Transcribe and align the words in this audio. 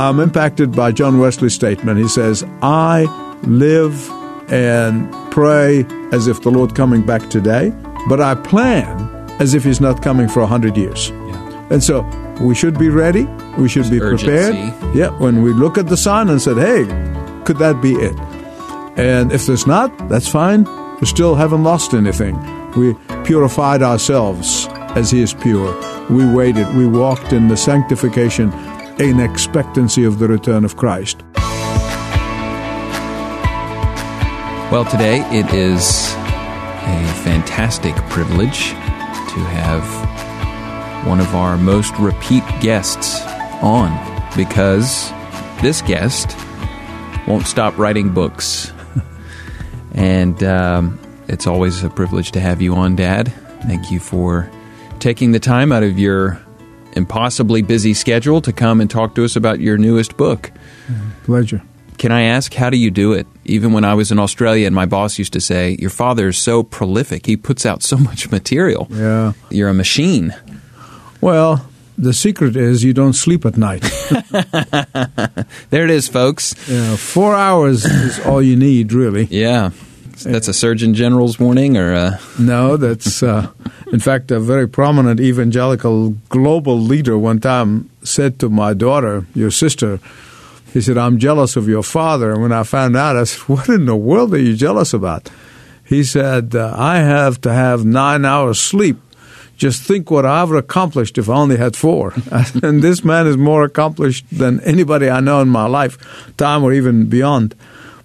I'm 0.00 0.18
impacted 0.18 0.72
by 0.74 0.92
John 0.92 1.18
Wesley's 1.18 1.52
statement. 1.52 1.98
He 1.98 2.08
says, 2.08 2.42
I 2.62 3.04
live 3.42 4.10
and 4.50 5.12
pray 5.30 5.84
as 6.10 6.26
if 6.26 6.40
the 6.40 6.50
Lord 6.50 6.74
coming 6.74 7.04
back 7.04 7.28
today, 7.28 7.70
but 8.08 8.18
I 8.18 8.34
plan 8.34 8.96
as 9.42 9.52
if 9.52 9.62
he's 9.62 9.78
not 9.78 10.02
coming 10.02 10.26
for 10.26 10.40
a 10.40 10.46
hundred 10.46 10.78
years. 10.78 11.10
Yeah. 11.10 11.68
And 11.70 11.84
so 11.84 12.00
we 12.40 12.54
should 12.54 12.78
be 12.78 12.88
ready. 12.88 13.24
We 13.58 13.68
should 13.68 13.90
be 13.90 14.00
prepared. 14.00 14.54
urgency. 14.54 14.98
Yeah, 14.98 15.10
when 15.18 15.42
we 15.42 15.52
look 15.52 15.76
at 15.76 15.88
the 15.88 15.98
sign 15.98 16.30
and 16.30 16.40
said, 16.40 16.56
hey, 16.56 16.84
could 17.44 17.58
that 17.58 17.82
be 17.82 17.92
it? 17.92 18.18
And 18.98 19.30
if 19.32 19.44
there's 19.44 19.66
not, 19.66 20.08
that's 20.08 20.28
fine. 20.28 20.64
We 21.02 21.08
still 21.08 21.34
haven't 21.34 21.62
lost 21.62 21.92
anything. 21.92 22.38
We 22.72 22.94
purified 23.24 23.82
ourselves 23.82 24.66
as 24.96 25.10
He 25.10 25.20
is 25.20 25.34
pure. 25.34 25.74
We 26.08 26.24
waited. 26.26 26.74
We 26.74 26.86
walked 26.86 27.34
in 27.34 27.48
the 27.48 27.56
sanctification 27.58 28.50
in 29.00 29.18
expectancy 29.18 30.04
of 30.04 30.18
the 30.18 30.28
return 30.28 30.62
of 30.62 30.76
Christ. 30.76 31.22
Well, 34.70 34.84
today 34.84 35.20
it 35.30 35.52
is 35.54 36.12
a 36.12 37.12
fantastic 37.24 37.94
privilege 38.10 38.68
to 38.68 39.40
have 39.46 39.82
one 41.06 41.18
of 41.18 41.34
our 41.34 41.56
most 41.56 41.98
repeat 41.98 42.44
guests 42.60 43.22
on 43.62 43.90
because 44.36 45.10
this 45.62 45.80
guest 45.80 46.36
won't 47.26 47.46
stop 47.46 47.78
writing 47.78 48.10
books. 48.10 48.70
and 49.94 50.44
um, 50.44 51.00
it's 51.26 51.46
always 51.46 51.82
a 51.82 51.88
privilege 51.88 52.32
to 52.32 52.40
have 52.40 52.60
you 52.60 52.74
on, 52.74 52.96
Dad. 52.96 53.32
Thank 53.62 53.90
you 53.90 53.98
for 53.98 54.50
taking 54.98 55.32
the 55.32 55.40
time 55.40 55.72
out 55.72 55.82
of 55.82 55.98
your 55.98 56.38
impossibly 56.94 57.62
busy 57.62 57.94
schedule 57.94 58.40
to 58.42 58.52
come 58.52 58.80
and 58.80 58.90
talk 58.90 59.14
to 59.14 59.24
us 59.24 59.36
about 59.36 59.60
your 59.60 59.78
newest 59.78 60.16
book. 60.16 60.50
Pleasure. 61.24 61.62
Can 61.98 62.12
I 62.12 62.22
ask, 62.22 62.54
how 62.54 62.70
do 62.70 62.78
you 62.78 62.90
do 62.90 63.12
it? 63.12 63.26
Even 63.44 63.72
when 63.72 63.84
I 63.84 63.92
was 63.94 64.10
in 64.10 64.18
Australia 64.18 64.66
and 64.66 64.74
my 64.74 64.86
boss 64.86 65.18
used 65.18 65.34
to 65.34 65.40
say, 65.40 65.76
Your 65.78 65.90
father 65.90 66.28
is 66.28 66.38
so 66.38 66.62
prolific, 66.62 67.26
he 67.26 67.36
puts 67.36 67.66
out 67.66 67.82
so 67.82 67.96
much 68.08 68.30
material. 68.30 68.86
Yeah. 68.90 69.32
You're 69.50 69.68
a 69.68 69.74
machine. 69.74 70.34
Well, 71.20 71.66
the 71.98 72.14
secret 72.14 72.56
is 72.56 72.82
you 72.82 72.94
don't 72.94 73.12
sleep 73.12 73.44
at 73.44 73.56
night. 73.58 73.84
There 75.70 75.84
it 75.84 75.90
is, 75.90 76.08
folks. 76.08 76.54
Yeah, 76.68 76.96
four 76.96 77.34
hours 77.34 77.84
is 77.84 78.18
all 78.26 78.42
you 78.42 78.56
need, 78.56 78.92
really. 78.92 79.24
Yeah. 79.30 79.70
That's 80.24 80.48
a 80.48 80.54
Surgeon 80.54 80.94
General's 80.94 81.38
warning, 81.38 81.76
or 81.76 81.94
uh, 81.94 82.18
No, 82.38 82.76
that's, 82.76 83.22
uh, 83.22 83.48
in 83.92 84.00
fact, 84.00 84.30
a 84.30 84.40
very 84.40 84.68
prominent 84.68 85.20
evangelical 85.20 86.10
global 86.28 86.78
leader 86.78 87.18
one 87.18 87.40
time 87.40 87.90
said 88.02 88.38
to 88.40 88.48
my 88.48 88.74
daughter, 88.74 89.26
your 89.34 89.50
sister, 89.50 89.98
he 90.72 90.80
said, 90.80 90.98
I'm 90.98 91.18
jealous 91.18 91.56
of 91.56 91.68
your 91.68 91.82
father. 91.82 92.32
And 92.32 92.42
when 92.42 92.52
I 92.52 92.62
found 92.62 92.96
out, 92.96 93.16
I 93.16 93.24
said, 93.24 93.48
What 93.48 93.68
in 93.68 93.86
the 93.86 93.96
world 93.96 94.34
are 94.34 94.38
you 94.38 94.54
jealous 94.54 94.92
about? 94.92 95.30
He 95.84 96.04
said, 96.04 96.54
uh, 96.54 96.72
I 96.76 96.98
have 96.98 97.40
to 97.40 97.52
have 97.52 97.84
nine 97.84 98.24
hours 98.24 98.60
sleep. 98.60 98.98
Just 99.56 99.82
think 99.82 100.10
what 100.10 100.24
I've 100.24 100.52
accomplished 100.52 101.18
if 101.18 101.28
I 101.28 101.34
only 101.34 101.56
had 101.56 101.76
four. 101.76 102.14
and 102.62 102.80
this 102.80 103.04
man 103.04 103.26
is 103.26 103.36
more 103.36 103.64
accomplished 103.64 104.24
than 104.30 104.60
anybody 104.60 105.10
I 105.10 105.20
know 105.20 105.40
in 105.40 105.48
my 105.48 105.66
life, 105.66 105.98
time 106.36 106.62
or 106.62 106.72
even 106.72 107.06
beyond. 107.06 107.56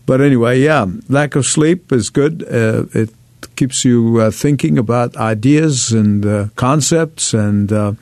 But 0.06 0.22
anyway, 0.22 0.60
yeah, 0.60 0.86
lack 1.10 1.36
of 1.36 1.46
sleep 1.46 1.92
is 1.92 2.10
good. 2.10 2.44
Uh, 2.44 2.86
it 2.94 3.10
keeps 3.56 3.84
you 3.84 4.20
uh, 4.22 4.32
thinking 4.32 4.78
about 4.78 5.18
ideas 5.18 5.92
and 5.92 6.26
uh, 6.26 6.48
concepts, 6.56 7.34
and 7.34 7.72
uh, 7.72 7.94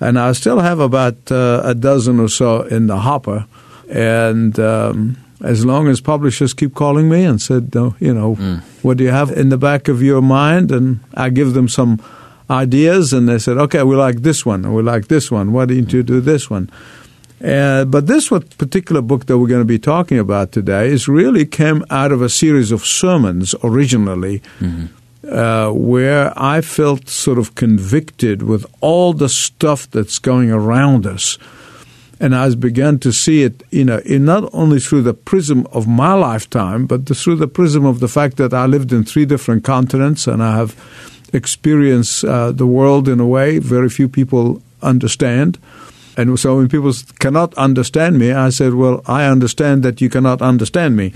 and 0.00 0.18
I 0.18 0.32
still 0.32 0.60
have 0.60 0.80
about 0.80 1.30
uh, 1.30 1.60
a 1.64 1.74
dozen 1.74 2.20
or 2.20 2.28
so 2.28 2.62
in 2.62 2.86
the 2.86 2.98
hopper. 2.98 3.46
And 3.90 4.58
um, 4.58 5.16
as 5.42 5.64
long 5.64 5.88
as 5.88 6.00
publishers 6.00 6.54
keep 6.54 6.74
calling 6.74 7.08
me 7.08 7.24
and 7.24 7.40
said, 7.40 7.74
no, 7.74 7.94
you 8.00 8.14
know, 8.14 8.34
what 8.82 8.96
do 8.96 9.04
you 9.04 9.10
have 9.10 9.30
in 9.30 9.50
the 9.50 9.58
back 9.58 9.88
of 9.88 10.02
your 10.02 10.22
mind, 10.22 10.72
and 10.72 11.00
I 11.14 11.28
give 11.28 11.52
them 11.52 11.68
some 11.68 12.00
ideas, 12.48 13.12
and 13.12 13.28
they 13.28 13.38
said, 13.38 13.58
okay, 13.58 13.82
we 13.82 13.96
like 13.96 14.22
this 14.22 14.46
one, 14.46 14.72
we 14.72 14.82
like 14.82 15.08
this 15.08 15.30
one. 15.30 15.52
Why 15.52 15.66
don't 15.66 15.92
you 15.92 16.02
do 16.02 16.20
this 16.20 16.48
one? 16.50 16.70
Uh, 17.42 17.84
but 17.84 18.06
this 18.06 18.30
what 18.30 18.56
particular 18.58 19.02
book 19.02 19.26
that 19.26 19.38
we're 19.38 19.48
going 19.48 19.60
to 19.60 19.64
be 19.64 19.78
talking 19.78 20.18
about 20.18 20.52
today 20.52 20.88
is 20.88 21.08
really 21.08 21.44
came 21.44 21.84
out 21.90 22.12
of 22.12 22.22
a 22.22 22.28
series 22.28 22.72
of 22.72 22.84
sermons 22.84 23.54
originally, 23.62 24.40
uh, 25.28 25.70
where 25.70 26.32
I 26.36 26.60
felt 26.60 27.08
sort 27.08 27.38
of 27.38 27.54
convicted 27.54 28.42
with 28.42 28.66
all 28.80 29.12
the 29.12 29.28
stuff 29.28 29.90
that's 29.90 30.18
going 30.18 30.50
around 30.50 31.06
us, 31.06 31.38
and 32.20 32.34
I 32.34 32.54
began 32.54 32.98
to 33.00 33.12
see 33.12 33.42
it, 33.42 33.62
you 33.70 33.84
know, 33.84 33.98
in 34.06 34.24
not 34.24 34.48
only 34.52 34.78
through 34.78 35.02
the 35.02 35.14
prism 35.14 35.66
of 35.72 35.86
my 35.86 36.14
lifetime, 36.14 36.86
but 36.86 37.06
through 37.06 37.36
the 37.36 37.48
prism 37.48 37.84
of 37.84 38.00
the 38.00 38.08
fact 38.08 38.36
that 38.36 38.54
I 38.54 38.66
lived 38.66 38.92
in 38.92 39.04
three 39.04 39.26
different 39.26 39.64
continents 39.64 40.26
and 40.26 40.42
I 40.42 40.56
have 40.56 40.76
experienced 41.34 42.24
uh, 42.24 42.52
the 42.52 42.66
world 42.66 43.08
in 43.08 43.18
a 43.18 43.26
way 43.26 43.58
very 43.58 43.90
few 43.90 44.08
people 44.08 44.62
understand. 44.80 45.58
And 46.16 46.38
so 46.38 46.56
when 46.56 46.68
people 46.68 46.92
cannot 47.18 47.54
understand 47.54 48.18
me, 48.18 48.30
I 48.32 48.50
said, 48.50 48.74
Well, 48.74 49.02
I 49.06 49.26
understand 49.26 49.82
that 49.82 50.00
you 50.00 50.08
cannot 50.08 50.40
understand 50.42 50.96
me. 50.96 51.12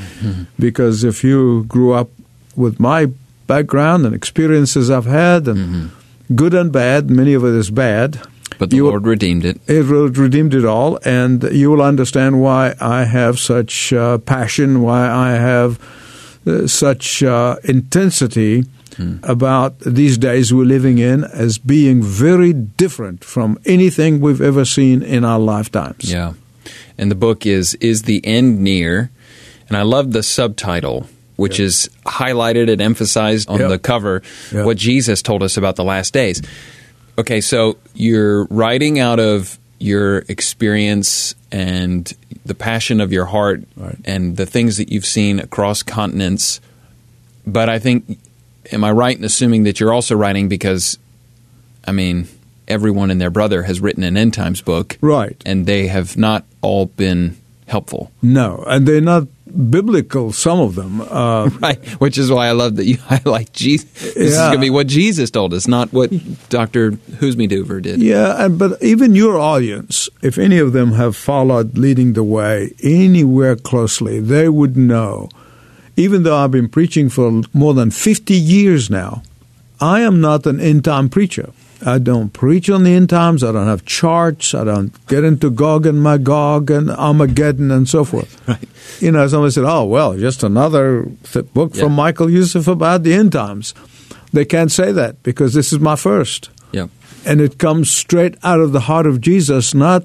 Because 0.59 1.05
if 1.05 1.23
you 1.23 1.65
grew 1.69 1.93
up 1.93 2.11
with 2.57 2.81
my 2.81 3.07
background 3.47 4.05
and 4.07 4.15
experiences 4.15 4.91
I've 4.91 5.07
had, 5.07 5.47
and 5.49 5.91
good 6.35 6.53
and 6.55 6.73
bad, 6.73 7.11
many 7.11 7.33
of 7.35 7.45
it 7.45 7.55
is 7.55 7.71
bad. 7.71 8.21
but 8.59 8.71
the 8.71 8.77
You- 8.77 8.89
Lord 8.91 9.07
redeemed 9.07 9.45
it. 9.45 9.61
It 9.69 9.85
redeemed 9.87 10.53
it 10.55 10.65
all, 10.65 10.99
and 11.05 11.45
you 11.53 11.71
will 11.71 11.83
understand 11.83 12.41
why 12.43 12.75
I 12.81 13.05
have 13.05 13.39
such 13.39 13.93
uh, 13.93 14.19
passion, 14.19 14.83
why 14.83 15.09
I 15.09 15.31
have 15.39 15.79
uh, 16.47 16.67
such 16.67 17.23
uh, 17.23 17.57
intensity 17.63 18.65
about 19.23 19.79
these 19.81 20.19
days 20.19 20.53
we're 20.53 20.65
living 20.65 20.99
in 20.99 21.25
as 21.25 21.59
being 21.59 22.03
very 22.03 22.53
different 22.53 23.23
from 23.25 23.59
anything 23.65 24.21
we've 24.21 24.41
ever 24.41 24.65
seen 24.65 25.03
in 25.03 25.25
our 25.25 25.39
lifetimes. 25.39 26.11
Yeah. 26.11 26.33
And 26.99 27.11
the 27.11 27.15
book 27.15 27.47
is 27.47 27.75
Is 27.81 28.03
the 28.03 28.21
End 28.27 28.61
Near? 28.61 29.11
And 29.69 29.77
I 29.77 29.83
love 29.83 30.13
the 30.13 30.23
subtitle, 30.23 31.07
which 31.37 31.61
is 31.61 31.89
highlighted 32.07 32.71
and 32.71 32.81
emphasized 32.81 33.49
on 33.49 33.61
Yeah. 33.61 33.69
the 33.69 33.79
cover 33.79 34.23
Yeah. 34.53 34.65
what 34.65 34.77
Jesus 34.77 35.23
told 35.23 35.43
us 35.43 35.57
about 35.57 35.77
the 35.77 35.85
last 35.85 36.13
days. 36.13 36.43
Okay, 37.19 37.41
so 37.41 37.77
you're 37.95 38.45
writing 38.47 38.99
out 38.99 39.21
of 39.21 39.59
your 39.79 40.25
experience 40.29 41.35
and 41.53 42.13
the 42.45 42.55
passion 42.55 43.01
of 43.01 43.13
your 43.13 43.27
heart 43.27 43.63
Right. 43.77 43.97
and 44.05 44.37
the 44.37 44.47
things 44.47 44.77
that 44.79 44.91
you've 44.91 45.07
seen 45.07 45.39
across 45.39 45.83
continents. 45.83 46.61
But 47.47 47.69
I 47.69 47.79
think, 47.79 48.19
am 48.73 48.85
I 48.85 48.91
right 48.93 49.17
in 49.17 49.25
assuming 49.25 49.65
that 49.65 49.81
you're 49.81 49.93
also 49.93 50.15
writing 50.17 50.49
because, 50.49 50.99
I 51.87 51.93
mean, 51.93 52.29
everyone 52.67 53.11
and 53.11 53.21
their 53.21 53.31
brother 53.31 53.63
has 53.65 53.81
written 53.81 54.03
an 54.03 54.17
end 54.17 54.35
times 54.35 54.61
book 54.61 54.99
Right. 55.01 55.41
and 55.47 55.67
they 55.67 55.87
have 55.89 56.17
not 56.17 56.45
all 56.61 56.87
been 56.87 57.37
helpful. 57.67 58.11
No, 58.23 58.65
and 58.67 58.87
they're 58.87 59.01
not 59.01 59.27
biblical, 59.71 60.33
some 60.33 60.61
of 60.61 60.75
them. 60.75 61.01
Uh, 61.01 61.49
Right, 61.61 61.83
which 62.01 62.19
is 62.19 62.31
why 62.31 62.49
I 62.49 62.53
love 62.53 62.77
that 62.77 62.85
you 62.85 62.97
highlight 63.13 63.53
Jesus. 63.53 63.91
This 64.15 64.17
is 64.33 64.37
going 64.37 64.53
to 64.53 64.59
be 64.59 64.71
what 64.71 64.87
Jesus 64.87 65.31
told 65.31 65.55
us, 65.55 65.67
not 65.67 65.93
what 65.93 66.11
Dr. 66.51 66.93
Husmiduver 66.93 67.81
did. 67.81 68.01
Yeah, 68.03 68.45
and 68.45 68.59
but 68.59 68.83
even 68.83 69.15
your 69.15 69.39
audience, 69.39 70.09
if 70.23 70.37
any 70.39 70.59
of 70.59 70.73
them 70.75 70.93
have 70.93 71.17
followed 71.17 71.79
leading 71.79 72.13
the 72.13 72.25
way 72.25 72.73
anywhere 72.83 73.57
closely, 73.57 74.21
they 74.21 74.49
would 74.49 74.77
know. 74.77 75.29
Even 75.99 76.23
though 76.23 76.37
I've 76.37 76.53
been 76.53 76.69
preaching 76.69 77.09
for 77.09 77.43
more 77.53 77.75
than 77.75 77.91
50 77.91 78.33
years 78.35 78.89
now, 78.89 79.23
I 79.81 80.01
am 80.01 80.21
not 80.21 80.47
an 80.47 80.61
end 80.61 80.85
time 80.85 81.09
preacher. 81.09 81.51
I 81.85 81.99
don't 81.99 82.31
preach 82.33 82.69
on 82.71 82.83
the 82.85 82.91
end 82.95 83.09
times. 83.11 83.43
I 83.45 83.53
don't 83.53 83.67
have 83.69 83.85
charts. 83.85 84.53
I 84.55 84.65
don't 84.65 84.91
get 85.07 85.23
into 85.25 85.51
Gog 85.51 85.87
and 85.87 86.03
Magog 86.03 86.71
and 86.71 86.91
Armageddon 86.91 87.71
and 87.71 87.89
so 87.89 88.05
forth. 88.05 88.31
Right. 88.49 88.69
You 89.01 89.13
know, 89.13 89.27
somebody 89.29 89.53
said, 89.53 89.65
"Oh, 89.65 89.85
well, 89.85 90.17
just 90.17 90.43
another 90.43 91.07
th- 91.33 91.53
book 91.53 91.73
Yeah. 91.75 91.83
from 91.85 91.93
Michael 91.93 92.31
Youssef 92.31 92.67
about 92.67 93.03
the 93.03 93.13
end 93.15 93.33
times." 93.33 93.75
They 94.33 94.45
can't 94.45 94.73
say 94.73 94.93
that 94.93 95.23
because 95.23 95.55
this 95.55 95.73
is 95.73 95.79
my 95.79 95.95
first 95.97 96.51
Yep. 96.73 96.91
and 97.25 97.41
it 97.41 97.59
comes 97.59 97.91
straight 97.91 98.37
out 98.43 98.61
of 98.61 98.73
the 98.73 98.81
heart 98.91 99.07
of 99.07 99.21
Jesus, 99.21 99.73
not 99.75 100.03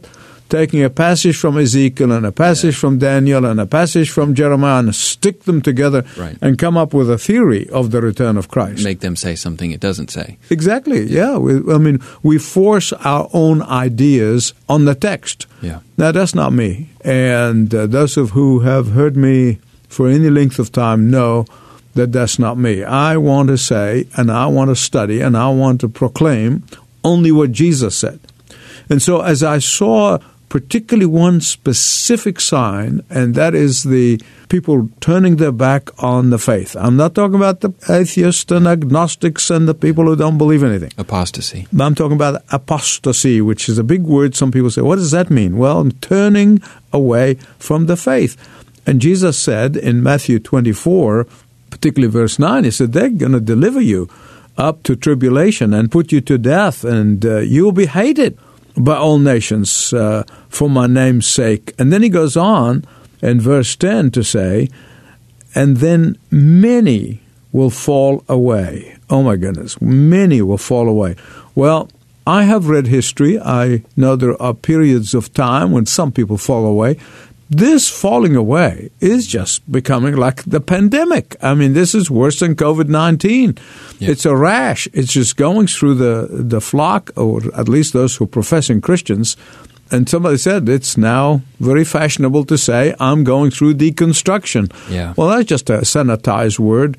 taking 0.54 0.84
a 0.84 0.90
passage 0.90 1.36
from 1.36 1.58
Ezekiel 1.58 2.12
and 2.12 2.26
a 2.28 2.32
passage 2.32 2.76
from 2.76 3.00
Daniel 3.00 3.44
and 3.44 3.60
a 3.60 3.66
passage 3.66 4.10
from 4.12 4.36
Jeremiah 4.36 4.80
and 4.80 4.94
stick 4.94 5.44
them 5.50 5.62
together 5.62 6.04
Right. 6.16 6.38
and 6.44 6.60
come 6.60 6.78
up 6.78 6.94
with 6.94 7.10
a 7.10 7.18
theory 7.18 7.68
of 7.72 7.90
the 7.90 8.02
return 8.02 8.38
of 8.38 8.50
Christ. 8.50 8.84
Make 8.84 9.00
them 9.00 9.16
say 9.16 9.34
something 9.36 9.72
it 9.72 9.80
doesn't 9.80 10.12
say. 10.12 10.38
Exactly. 10.52 11.06
Yeah. 11.10 11.38
We, 11.38 11.54
I 11.74 11.80
mean, 11.80 11.98
we 12.22 12.38
force 12.38 12.94
our 12.94 13.28
own 13.34 13.64
ideas 13.64 14.54
on 14.70 14.86
the 14.86 14.94
text. 14.94 15.48
Yeah. 15.62 15.80
Now, 15.98 16.12
that's 16.12 16.36
not 16.36 16.54
me. 16.54 16.90
And 17.04 17.74
uh, 17.74 17.88
those 17.88 18.16
of 18.16 18.30
who 18.38 18.60
have 18.60 18.92
heard 18.92 19.18
me 19.18 19.58
for 19.90 20.08
any 20.08 20.30
length 20.30 20.60
of 20.60 20.72
time 20.72 21.10
know 21.10 21.46
that 21.96 22.12
that's 22.12 22.38
not 22.38 22.58
me. 22.58 22.84
I 22.84 23.18
want 23.18 23.50
to 23.50 23.58
say, 23.58 24.06
and 24.18 24.30
I 24.32 24.46
want 24.48 24.70
to 24.70 24.76
study, 24.76 25.20
and 25.22 25.36
I 25.36 25.50
want 25.50 25.82
to 25.82 25.90
proclaim 25.90 26.62
only 27.04 27.32
what 27.32 27.52
Jesus 27.52 27.98
said. 27.98 28.20
And 28.90 29.02
so, 29.02 29.22
as 29.22 29.42
I 29.42 29.60
saw 29.60 30.20
particularly 30.54 31.08
one 31.08 31.42
specific 31.42 32.40
sign, 32.40 33.02
and 33.10 33.34
that 33.34 33.56
is 33.56 33.82
the 33.82 34.22
people 34.50 34.88
turning 35.00 35.38
their 35.38 35.52
back 35.52 35.90
on 35.98 36.30
the 36.30 36.38
faith. 36.38 36.76
I'm 36.76 36.96
not 36.96 37.16
talking 37.16 37.34
about 37.34 37.62
the 37.62 37.74
atheists 37.90 38.52
and 38.52 38.68
agnostics 38.68 39.50
and 39.50 39.68
the 39.68 39.74
people 39.74 40.06
who 40.06 40.16
don't 40.16 40.38
believe 40.38 40.62
anything. 40.62 40.92
Apostasy. 40.96 41.66
I'm 41.80 41.96
talking 41.96 42.16
about 42.16 42.44
apostasy, 42.52 43.42
which 43.42 43.68
is 43.68 43.80
a 43.80 43.84
big 43.84 44.04
word. 44.04 44.36
Some 44.36 44.52
people 44.52 44.70
say, 44.70 44.84
what 44.84 44.98
does 44.98 45.10
that 45.10 45.32
mean? 45.32 45.58
Well, 45.58 45.90
turning 46.02 46.62
away 46.92 47.34
from 47.58 47.88
the 47.88 47.98
faith. 47.98 48.38
And 48.86 49.02
Jesus 49.02 49.40
said 49.40 49.76
in 49.76 50.04
Matthew 50.04 50.38
24, 50.38 51.26
particularly 51.72 52.12
verse 52.12 52.38
9, 52.38 52.64
He 52.64 52.70
said, 52.70 52.94
they're 52.94 53.10
going 53.10 53.32
to 53.32 53.40
deliver 53.40 53.82
you 53.82 54.08
up 54.56 54.84
to 54.84 54.96
tribulation 54.96 55.74
and 55.74 55.92
put 55.92 56.12
you 56.12 56.22
to 56.22 56.38
death, 56.38 56.84
and 56.84 57.26
uh, 57.26 57.40
you 57.40 57.64
will 57.64 57.72
be 57.72 57.88
hated 57.88 58.38
by 58.75 58.96
all 58.96 59.20
nations 59.20 59.94
uh, 59.94 60.24
for 60.50 60.70
my 60.70 60.88
name's 60.88 61.28
sake. 61.28 61.74
And 61.78 61.92
then 61.92 62.04
he 62.04 62.10
goes 62.10 62.36
on 62.36 62.86
in 63.22 63.40
verse 63.40 63.75
10 63.75 64.12
to 64.12 64.24
say, 64.24 64.70
and 65.56 65.78
then 65.78 66.18
many 66.31 67.22
will 67.52 67.70
fall 67.70 68.24
away. 68.28 68.98
Oh 69.10 69.24
my 69.24 69.36
goodness, 69.36 69.80
many 69.80 70.42
will 70.42 70.58
fall 70.58 70.90
away. 70.90 71.16
Well, 71.56 71.90
I 72.25 72.44
have 72.44 72.68
read 72.68 72.88
history. 72.88 73.40
I 73.40 73.84
know 73.96 74.16
there 74.16 74.42
are 74.42 74.54
periods 74.54 75.14
of 75.14 75.34
time 75.34 75.72
when 75.72 75.86
some 75.86 76.12
people 76.12 76.38
fall 76.38 76.66
away. 76.66 76.98
This 77.50 77.90
falling 77.90 78.36
away 78.36 78.90
is 79.00 79.28
just 79.28 79.69
becoming 79.72 80.16
like 80.16 80.44
the 80.44 80.60
pandemic. 80.60 81.36
I 81.42 81.54
mean, 81.54 81.74
this 81.74 81.94
is 81.94 82.10
worse 82.10 82.40
than 82.40 82.56
COVID 82.56 82.88
19. 82.88 83.57
Yeah. 84.00 84.12
It's 84.12 84.25
a 84.25 84.36
rash. 84.36 84.88
It's 84.94 85.13
just 85.13 85.38
going 85.38 85.68
through 85.68 85.95
the, 85.95 86.28
the 86.31 86.62
flock, 86.62 87.12
or 87.16 87.42
at 87.56 87.69
least 87.69 87.94
those 87.94 88.16
who 88.16 88.25
are 88.25 88.28
professing 88.28 88.81
Christians. 88.81 89.38
And 89.92 90.10
somebody 90.10 90.38
said 90.38 90.68
it's 90.69 90.98
now 90.98 91.42
very 91.60 91.86
fashionable 91.86 92.45
to 92.45 92.57
say, 92.57 92.95
I'm 93.00 93.24
going 93.24 93.51
through 93.51 93.75
deconstruction. 93.75 94.72
Yeah. 94.89 95.13
Well, 95.16 95.28
that's 95.28 95.46
just 95.46 95.69
a 95.69 95.80
sanitized 95.80 96.57
word 96.57 96.98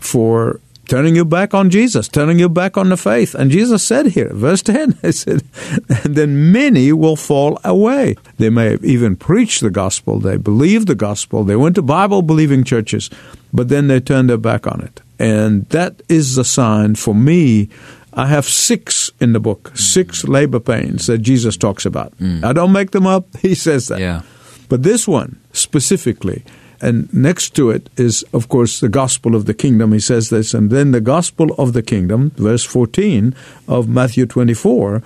for 0.00 0.60
turning 0.88 1.14
you 1.14 1.24
back 1.24 1.54
on 1.54 1.70
Jesus, 1.70 2.08
turning 2.08 2.38
you 2.38 2.48
back 2.48 2.76
on 2.76 2.88
the 2.88 2.96
faith. 2.96 3.34
And 3.34 3.50
Jesus 3.50 3.86
said 3.86 4.06
here, 4.06 4.30
verse 4.32 4.62
10, 4.62 4.98
he 5.02 5.12
said, 5.12 5.42
and 5.88 6.16
then 6.16 6.50
many 6.50 6.92
will 6.92 7.16
fall 7.16 7.60
away. 7.62 8.16
They 8.38 8.50
may 8.50 8.70
have 8.70 8.84
even 8.84 9.14
preach 9.14 9.60
the 9.60 9.70
gospel, 9.70 10.18
they 10.18 10.36
believe 10.36 10.86
the 10.86 10.94
gospel, 10.94 11.44
they 11.44 11.56
went 11.56 11.76
to 11.76 11.82
Bible 11.82 12.22
believing 12.22 12.64
churches, 12.64 13.10
but 13.52 13.68
then 13.68 13.88
they 13.88 14.00
turn 14.00 14.26
their 14.26 14.38
back 14.38 14.66
on 14.66 14.80
it. 14.80 15.00
And 15.18 15.66
that 15.66 16.00
is 16.08 16.36
the 16.36 16.44
sign 16.44 16.94
for 16.94 17.14
me. 17.14 17.68
I 18.14 18.26
have 18.26 18.46
six 18.46 19.10
in 19.20 19.32
the 19.32 19.40
book, 19.40 19.72
six 19.74 20.24
labor 20.24 20.60
pains 20.60 21.06
that 21.06 21.18
Jesus 21.18 21.56
talks 21.56 21.84
about. 21.84 22.16
Mm. 22.18 22.44
I 22.44 22.52
don't 22.52 22.72
make 22.72 22.92
them 22.92 23.06
up, 23.06 23.36
he 23.42 23.54
says 23.54 23.88
that. 23.88 24.00
Yeah. 24.00 24.22
But 24.68 24.82
this 24.82 25.08
one 25.08 25.40
specifically, 25.52 26.44
and 26.80 27.12
next 27.12 27.54
to 27.56 27.70
it 27.70 27.88
is, 27.96 28.24
of 28.32 28.48
course, 28.48 28.80
the 28.80 28.88
gospel 28.88 29.34
of 29.34 29.46
the 29.46 29.54
kingdom. 29.54 29.92
He 29.92 30.00
says 30.00 30.30
this, 30.30 30.54
and 30.54 30.70
then 30.70 30.92
the 30.92 31.00
gospel 31.00 31.54
of 31.58 31.72
the 31.72 31.82
kingdom, 31.82 32.30
verse 32.36 32.64
14 32.64 33.34
of 33.66 33.88
Matthew 33.88 34.26
24, 34.26 35.02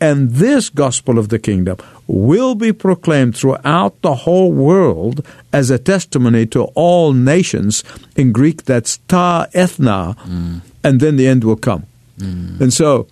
and 0.00 0.30
this 0.32 0.68
gospel 0.68 1.18
of 1.18 1.30
the 1.30 1.38
kingdom 1.38 1.78
will 2.06 2.54
be 2.54 2.72
proclaimed 2.72 3.36
throughout 3.36 4.00
the 4.02 4.14
whole 4.14 4.52
world 4.52 5.26
as 5.52 5.70
a 5.70 5.78
testimony 5.78 6.46
to 6.46 6.64
all 6.74 7.12
nations. 7.12 7.82
In 8.14 8.32
Greek, 8.32 8.64
that's 8.64 8.98
ta 9.08 9.46
ethne, 9.54 10.14
mm. 10.14 10.60
and 10.84 11.00
then 11.00 11.16
the 11.16 11.26
end 11.26 11.44
will 11.44 11.56
come. 11.56 11.86
Mm. 12.18 12.60
And 12.60 12.74
so, 12.74 13.08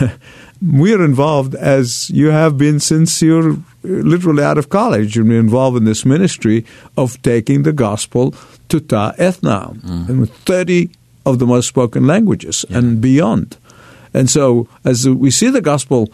we're 0.62 1.04
involved 1.04 1.54
as 1.54 2.10
you 2.10 2.28
have 2.28 2.58
been 2.58 2.80
since 2.80 3.22
you're 3.22 3.56
literally 3.86 4.42
out 4.42 4.58
of 4.58 4.68
college 4.68 5.16
and 5.16 5.32
involved 5.32 5.76
in 5.76 5.84
this 5.84 6.04
ministry 6.04 6.64
of 6.96 7.20
taking 7.22 7.62
the 7.62 7.72
gospel 7.72 8.34
to 8.68 8.80
Ta 8.80 9.12
Ethne 9.18 9.80
mm. 9.80 10.08
and 10.08 10.30
30 10.30 10.90
of 11.24 11.38
the 11.38 11.46
most 11.46 11.68
spoken 11.68 12.06
languages 12.06 12.64
yeah. 12.68 12.78
and 12.78 13.00
beyond. 13.00 13.56
And 14.14 14.30
so 14.30 14.68
as 14.84 15.08
we 15.08 15.30
see 15.30 15.50
the 15.50 15.60
gospel 15.60 16.08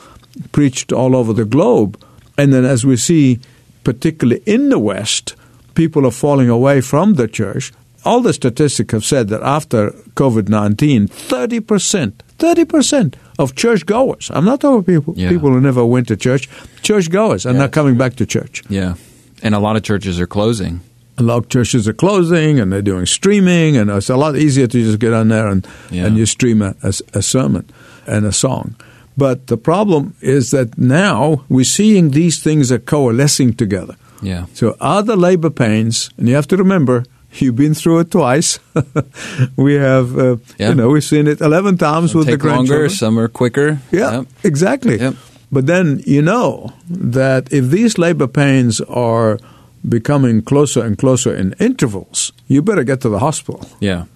preached 0.51 0.93
all 0.93 1.15
over 1.15 1.33
the 1.33 1.45
globe, 1.45 2.03
and 2.39 2.53
then 2.53 2.65
as 2.65 2.85
we 2.85 2.97
see 2.97 3.41
particularly 3.85 4.43
in 4.47 4.69
the 4.69 4.79
West, 4.79 5.35
people 5.75 6.07
are 6.07 6.13
falling 6.13 6.49
away 6.49 6.81
from 6.81 7.15
the 7.15 7.29
church, 7.29 7.73
all 8.05 8.21
the 8.21 8.33
statistics 8.33 8.93
have 8.93 9.05
said 9.05 9.29
that 9.29 9.43
after 9.43 9.91
COVID 10.15 10.49
19, 10.49 11.09
30%, 11.09 12.13
30% 12.43 13.15
of 13.39 13.55
churchgoers, 13.55 14.31
I'm 14.35 14.45
not 14.45 14.61
talking 14.61 14.83
people, 14.83 15.15
yeah. 15.17 15.29
people 15.29 15.51
who 15.51 15.61
never 15.61 15.85
went 15.87 16.09
to 16.09 16.17
church, 16.17 16.49
churchgoers 16.83 17.47
are 17.47 17.53
yeah, 17.53 17.59
not 17.59 17.73
coming 17.73 17.97
back 17.97 18.17
to 18.17 18.27
church. 18.27 18.63
Yeah. 18.69 18.97
And 19.43 19.55
a 19.55 19.61
lot 19.61 19.77
of 19.77 19.85
churches 19.85 20.21
are 20.21 20.27
closing. 20.27 20.81
A 21.19 21.23
lot 21.23 21.39
of 21.39 21.49
churches 21.49 21.87
are 21.87 21.93
closing 21.93 22.59
and 22.59 22.73
they're 22.73 22.83
doing 22.83 23.07
streaming, 23.07 23.77
and 23.77 23.91
it's 23.91 24.11
a 24.11 24.17
lot 24.17 24.35
easier 24.37 24.67
to 24.67 24.85
just 24.85 24.99
get 24.99 25.13
on 25.13 25.29
there 25.29 25.47
and, 25.47 25.67
yeah. 25.91 26.07
and 26.07 26.17
you 26.17 26.27
stream 26.27 26.63
a, 26.63 26.75
a, 26.83 26.93
a 27.15 27.23
sermon 27.23 27.65
and 28.07 28.27
a 28.27 28.33
song. 28.33 28.75
But 29.17 29.47
the 29.47 29.57
problem 29.57 30.15
is 30.21 30.51
that 30.51 30.77
now 30.79 31.45
we're 31.49 31.65
seeing 31.65 32.11
these 32.11 32.43
things 32.43 32.73
are 32.73 32.79
coalescing 32.81 33.55
together. 33.55 33.97
Yeah. 34.21 34.47
So 34.55 34.77
other 34.81 35.17
labor 35.17 35.51
pains, 35.51 36.11
and 36.17 36.29
you 36.29 36.35
have 36.35 36.49
to 36.49 36.57
remember, 36.57 37.05
You've 37.35 37.57
been 37.57 37.75
through 37.75 38.01
it 38.01 38.11
twice. 38.11 38.59
we 39.57 39.75
have, 39.75 40.19
uh, 40.19 40.37
yeah. 40.59 40.71
you 40.71 40.75
know, 40.75 40.91
we've 40.91 41.05
seen 41.05 41.27
it 41.27 41.41
11 41.41 41.79
times 41.79 42.13
some 42.13 42.19
with 42.19 42.29
the 42.29 42.37
grandchildren. 42.37 42.81
longer, 42.81 42.95
some 42.95 43.19
are 43.19 43.29
quicker. 43.29 43.81
Yeah, 43.91 44.19
yep. 44.19 44.27
exactly. 44.45 44.99
Yep. 44.99 45.15
But 45.51 45.67
then 45.67 46.03
you 46.07 46.23
know 46.23 46.73
that 46.89 47.53
if 47.53 47.67
these 47.71 47.99
labor 47.99 48.27
pains 48.27 48.81
are 48.83 49.39
becoming 49.87 50.43
closer 50.43 50.83
and 50.85 50.97
closer 50.97 51.35
in 51.35 51.55
intervals, 51.59 52.33
you 52.49 52.63
better 52.63 52.85
get 52.85 53.01
to 53.03 53.09
the 53.09 53.19
hospital. 53.19 53.69
Yeah. 53.81 54.07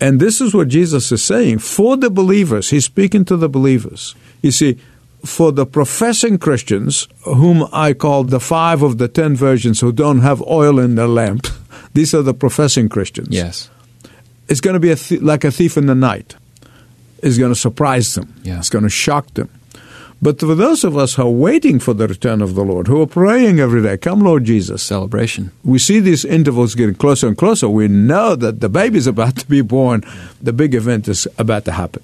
And 0.00 0.18
this 0.18 0.40
is 0.40 0.54
what 0.54 0.68
Jesus 0.68 1.12
is 1.12 1.22
saying 1.22 1.58
for 1.58 1.96
the 1.96 2.08
believers. 2.08 2.70
He's 2.70 2.86
speaking 2.86 3.26
to 3.26 3.36
the 3.36 3.48
believers. 3.48 4.14
You 4.40 4.50
see, 4.50 4.78
for 5.24 5.52
the 5.52 5.66
professing 5.66 6.38
Christians, 6.38 7.06
whom 7.24 7.68
I 7.72 7.92
call 7.92 8.24
the 8.24 8.40
five 8.40 8.82
of 8.82 8.96
the 8.96 9.08
ten 9.08 9.36
virgins 9.36 9.80
who 9.80 9.92
don't 9.92 10.20
have 10.20 10.42
oil 10.42 10.78
in 10.78 10.94
their 10.94 11.08
lamp, 11.08 11.46
these 11.94 12.14
are 12.14 12.22
the 12.22 12.34
professing 12.34 12.88
Christians. 12.88 13.28
Yes. 13.30 13.70
It's 14.48 14.60
going 14.60 14.74
to 14.74 14.80
be 14.80 14.90
a 14.90 14.96
th- 14.96 15.22
like 15.22 15.44
a 15.44 15.50
thief 15.50 15.76
in 15.76 15.86
the 15.86 15.94
night. 15.94 16.36
It's 17.22 17.38
going 17.38 17.52
to 17.52 17.58
surprise 17.58 18.14
them. 18.14 18.40
Yeah. 18.42 18.58
It's 18.58 18.70
going 18.70 18.84
to 18.84 18.90
shock 18.90 19.34
them. 19.34 19.48
But 20.22 20.38
for 20.38 20.54
those 20.54 20.84
of 20.84 20.96
us 20.98 21.14
who 21.14 21.22
are 21.22 21.30
waiting 21.30 21.78
for 21.78 21.94
the 21.94 22.06
return 22.06 22.42
of 22.42 22.54
the 22.54 22.62
Lord, 22.62 22.88
who 22.88 23.00
are 23.00 23.06
praying 23.06 23.58
every 23.58 23.82
day, 23.82 23.96
come 23.96 24.20
Lord 24.20 24.44
Jesus. 24.44 24.82
Celebration. 24.82 25.50
We 25.64 25.78
see 25.78 25.98
these 25.98 26.26
intervals 26.26 26.74
getting 26.74 26.94
closer 26.94 27.26
and 27.26 27.38
closer. 27.38 27.68
We 27.70 27.88
know 27.88 28.36
that 28.36 28.60
the 28.60 28.68
baby 28.68 28.98
is 28.98 29.06
about 29.06 29.36
to 29.36 29.46
be 29.46 29.62
born. 29.62 30.04
The 30.42 30.52
big 30.52 30.74
event 30.74 31.08
is 31.08 31.26
about 31.38 31.64
to 31.64 31.72
happen. 31.72 32.02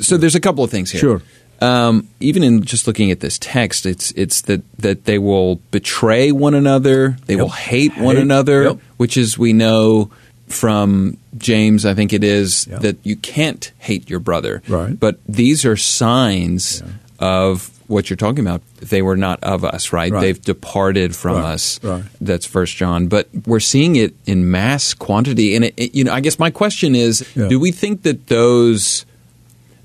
So 0.00 0.16
there's 0.16 0.34
a 0.34 0.40
couple 0.40 0.64
of 0.64 0.70
things 0.70 0.90
here. 0.90 1.00
Sure. 1.00 1.22
Um, 1.60 2.08
even 2.20 2.42
in 2.44 2.62
just 2.62 2.86
looking 2.86 3.10
at 3.10 3.20
this 3.20 3.38
text, 3.38 3.84
it's 3.84 4.12
it's 4.12 4.42
that 4.42 4.62
that 4.78 5.04
they 5.06 5.18
will 5.18 5.56
betray 5.70 6.30
one 6.30 6.54
another, 6.54 7.16
they 7.26 7.34
yep. 7.34 7.42
will 7.42 7.48
hate, 7.48 7.92
hate, 7.92 8.02
one 8.02 8.16
another, 8.16 8.62
yep. 8.62 8.78
which 8.96 9.16
is 9.16 9.36
we 9.36 9.52
know 9.52 10.10
from 10.46 11.18
James, 11.36 11.84
I 11.84 11.94
think 11.94 12.12
it 12.12 12.24
is 12.24 12.66
yep. 12.66 12.80
that 12.82 12.98
you 13.04 13.16
can't 13.16 13.70
hate 13.78 14.08
your 14.08 14.20
brother. 14.20 14.62
Right. 14.68 14.98
But 14.98 15.18
these 15.26 15.64
are 15.64 15.76
signs 15.76 16.80
yeah. 16.80 16.92
of 17.18 17.70
what 17.88 18.10
you're 18.10 18.16
talking 18.16 18.40
about. 18.40 18.62
They 18.76 19.02
were 19.02 19.16
not 19.16 19.42
of 19.42 19.64
us, 19.64 19.92
right? 19.92 20.12
right. 20.12 20.20
They've 20.20 20.40
departed 20.40 21.16
from 21.16 21.36
right. 21.36 21.52
us. 21.54 21.82
Right. 21.82 22.04
That's 22.20 22.46
First 22.46 22.76
John. 22.76 23.08
But 23.08 23.28
we're 23.46 23.60
seeing 23.60 23.96
it 23.96 24.14
in 24.26 24.50
mass 24.50 24.94
quantity, 24.94 25.54
and 25.54 25.64
it, 25.64 25.74
it, 25.76 25.94
you 25.94 26.04
know, 26.04 26.12
I 26.12 26.20
guess 26.20 26.38
my 26.38 26.50
question 26.50 26.94
is: 26.94 27.28
yeah. 27.34 27.48
Do 27.48 27.58
we 27.58 27.72
think 27.72 28.02
that 28.02 28.28
those 28.28 29.04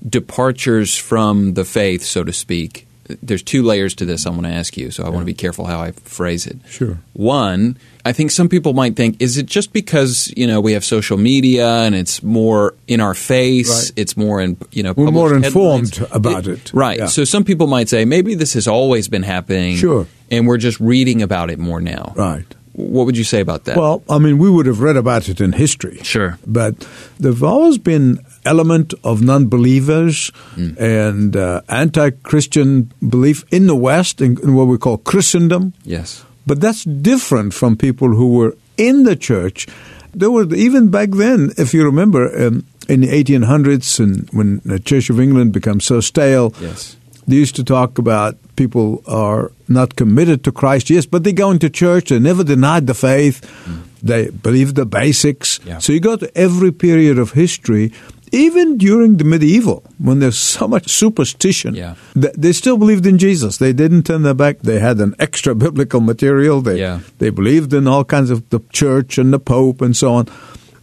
departures 0.08 0.96
from 0.96 1.54
the 1.54 1.64
faith, 1.64 2.02
so 2.02 2.24
to 2.24 2.32
speak. 2.32 2.86
There's 3.22 3.42
two 3.42 3.62
layers 3.62 3.94
to 3.96 4.06
this 4.06 4.26
I 4.26 4.30
want 4.30 4.44
to 4.44 4.48
ask 4.48 4.78
you, 4.78 4.90
so 4.90 5.02
I 5.02 5.06
yeah. 5.06 5.12
want 5.12 5.22
to 5.22 5.26
be 5.26 5.34
careful 5.34 5.66
how 5.66 5.80
I 5.80 5.92
phrase 5.92 6.46
it. 6.46 6.56
Sure. 6.66 6.98
One, 7.12 7.76
I 8.06 8.12
think 8.12 8.30
some 8.30 8.48
people 8.48 8.72
might 8.72 8.96
think, 8.96 9.20
is 9.20 9.36
it 9.36 9.44
just 9.44 9.74
because 9.74 10.32
you 10.34 10.46
know 10.46 10.58
we 10.60 10.72
have 10.72 10.86
social 10.86 11.18
media 11.18 11.68
and 11.68 11.94
it's 11.94 12.22
more 12.22 12.74
in 12.86 13.02
our 13.02 13.12
face, 13.12 13.90
right. 13.90 13.92
it's 13.96 14.16
more 14.16 14.40
in 14.40 14.56
you 14.72 14.82
know 14.82 14.94
we're 14.96 15.10
more 15.10 15.34
informed 15.34 15.98
about 16.12 16.46
it, 16.46 16.66
it. 16.66 16.72
right? 16.72 16.98
Yeah. 16.98 17.06
So 17.06 17.24
some 17.24 17.44
people 17.44 17.66
might 17.66 17.90
say 17.90 18.06
maybe 18.06 18.34
this 18.34 18.54
has 18.54 18.66
always 18.66 19.06
been 19.08 19.22
happening, 19.22 19.76
sure, 19.76 20.06
and 20.30 20.46
we're 20.46 20.56
just 20.56 20.80
reading 20.80 21.20
about 21.20 21.50
it 21.50 21.58
more 21.58 21.82
now, 21.82 22.14
right? 22.16 22.46
What 22.72 23.06
would 23.06 23.16
you 23.16 23.24
say 23.24 23.40
about 23.40 23.64
that? 23.64 23.76
Well, 23.76 24.02
I 24.10 24.18
mean, 24.18 24.38
we 24.38 24.50
would 24.50 24.66
have 24.66 24.80
read 24.80 24.96
about 24.96 25.28
it 25.28 25.40
in 25.40 25.52
history. 25.52 25.98
Sure. 26.02 26.38
But 26.44 26.88
there've 27.20 27.44
always 27.44 27.78
been 27.78 28.18
element 28.44 28.94
of 29.04 29.22
non-believers 29.22 30.30
mm. 30.54 30.78
and 30.78 31.36
uh, 31.36 31.62
anti-Christian 31.68 32.92
belief 33.08 33.44
in 33.50 33.66
the 33.66 33.76
West, 33.76 34.20
in, 34.20 34.38
in 34.42 34.54
what 34.54 34.66
we 34.66 34.78
call 34.78 34.98
Christendom. 34.98 35.72
Yes. 35.84 36.24
But 36.46 36.60
that's 36.60 36.84
different 36.84 37.54
from 37.54 37.76
people 37.76 38.08
who 38.08 38.34
were 38.34 38.56
in 38.76 39.04
the 39.04 39.16
church. 39.16 39.66
There 40.12 40.30
were, 40.30 40.52
even 40.54 40.90
back 40.90 41.10
then, 41.10 41.52
if 41.56 41.74
you 41.74 41.84
remember, 41.84 42.46
um, 42.46 42.66
in 42.88 43.00
the 43.00 43.08
1800s, 43.08 43.98
and 43.98 44.28
when 44.30 44.60
the 44.64 44.78
Church 44.78 45.08
of 45.08 45.18
England 45.18 45.52
became 45.52 45.80
so 45.80 46.00
stale, 46.00 46.54
yes 46.60 46.96
They 47.26 47.36
used 47.36 47.56
to 47.56 47.64
talk 47.64 47.98
about 47.98 48.36
people 48.56 49.02
are 49.06 49.50
not 49.68 49.96
committed 49.96 50.44
to 50.44 50.52
Christ, 50.52 50.90
yes, 50.90 51.06
but 51.06 51.24
they 51.24 51.32
go 51.32 51.50
into 51.50 51.70
church, 51.70 52.10
they 52.10 52.18
never 52.18 52.44
denied 52.44 52.86
the 52.86 52.94
faith, 52.94 53.40
mm. 53.64 53.82
they 54.02 54.28
believe 54.28 54.74
the 54.74 54.84
basics. 54.84 55.58
Yeah. 55.64 55.78
So 55.78 55.92
you 55.92 56.00
go 56.00 56.16
to 56.16 56.30
every 56.36 56.70
period 56.70 57.18
of 57.18 57.32
history, 57.32 57.92
even 58.32 58.78
during 58.78 59.16
the 59.16 59.24
medieval, 59.24 59.82
when 59.98 60.18
there's 60.18 60.38
so 60.38 60.66
much 60.66 60.88
superstition, 60.88 61.74
yeah. 61.74 61.94
they 62.14 62.52
still 62.52 62.76
believed 62.76 63.06
in 63.06 63.18
Jesus. 63.18 63.58
They 63.58 63.72
didn't 63.72 64.04
turn 64.04 64.22
their 64.22 64.34
back. 64.34 64.60
They 64.60 64.80
had 64.80 64.98
an 65.00 65.14
extra 65.18 65.54
biblical 65.64 66.00
material. 66.00 66.60
They, 66.60 66.80
yeah. 66.80 67.00
they 67.18 67.30
believed 67.30 67.72
in 67.72 67.86
all 67.86 68.04
kinds 68.04 68.30
of 68.30 68.48
the 68.50 68.60
church 68.72 69.18
and 69.18 69.32
the 69.32 69.38
Pope 69.38 69.80
and 69.80 69.96
so 69.96 70.14
on. 70.14 70.28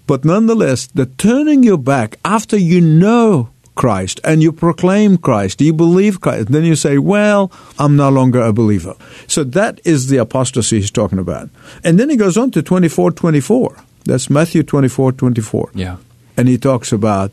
But 0.08 0.26
nonetheless, 0.26 0.88
the 0.88 1.06
turning 1.06 1.64
your 1.64 1.78
back 1.78 2.18
after 2.26 2.58
you 2.58 2.82
know 2.82 3.50
Christ 3.76 4.20
and 4.24 4.44
you 4.44 4.52
proclaim 4.52 5.18
Christ, 5.18 5.62
you 5.62 5.74
believe 5.74 6.20
Christ, 6.22 6.52
then 6.52 6.64
you 6.64 6.76
say, 6.76 6.98
Well, 6.98 7.52
I'm 7.80 7.96
no 7.96 8.10
longer 8.10 8.42
a 8.42 8.54
believer. 8.54 8.96
So 9.28 9.44
that 9.46 9.80
is 9.86 10.10
the 10.10 10.18
apostasy 10.18 10.78
he's 10.78 10.92
talking 10.92 11.20
about. 11.20 11.50
And 11.84 12.00
then 12.00 12.10
he 12.10 12.18
goes 12.18 12.38
on 12.38 12.52
to 12.52 12.62
24 12.62 13.12
24. 13.12 13.78
That's 14.06 14.30
Matthew 14.30 14.64
24 14.64 15.14
24. 15.14 15.72
Yeah. 15.74 15.98
And 16.38 16.48
he 16.48 16.58
talks 16.58 16.92
about 16.92 17.32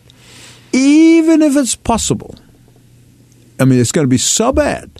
even 0.73 1.43
if 1.43 1.57
it's 1.57 1.77
possible, 1.77 2.35
I 3.59 3.65
mean, 3.65 3.81
it's 3.81 3.93
going 3.93 4.05
to 4.05 4.09
be 4.09 4.19
so 4.19 4.53
bad 4.53 4.91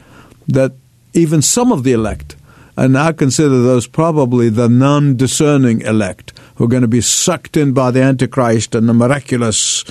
that 0.49 0.73
even 1.13 1.43
some 1.43 1.73
of 1.73 1.85
the 1.85 1.93
elect, 1.93 2.37
and 2.77 2.97
I 2.97 3.13
consider 3.13 3.63
those 3.63 3.87
probably 3.87 4.49
the 4.49 4.69
non 4.69 5.17
discerning 5.17 5.81
elect, 5.83 6.33
who 6.57 6.65
are 6.65 6.69
going 6.69 6.83
to 6.83 6.89
be 6.89 7.01
sucked 7.01 7.57
in 7.57 7.73
by 7.73 7.91
the 7.91 8.03
Antichrist 8.03 8.75
and 8.75 8.89
the 8.89 8.95
miraculous 8.95 9.85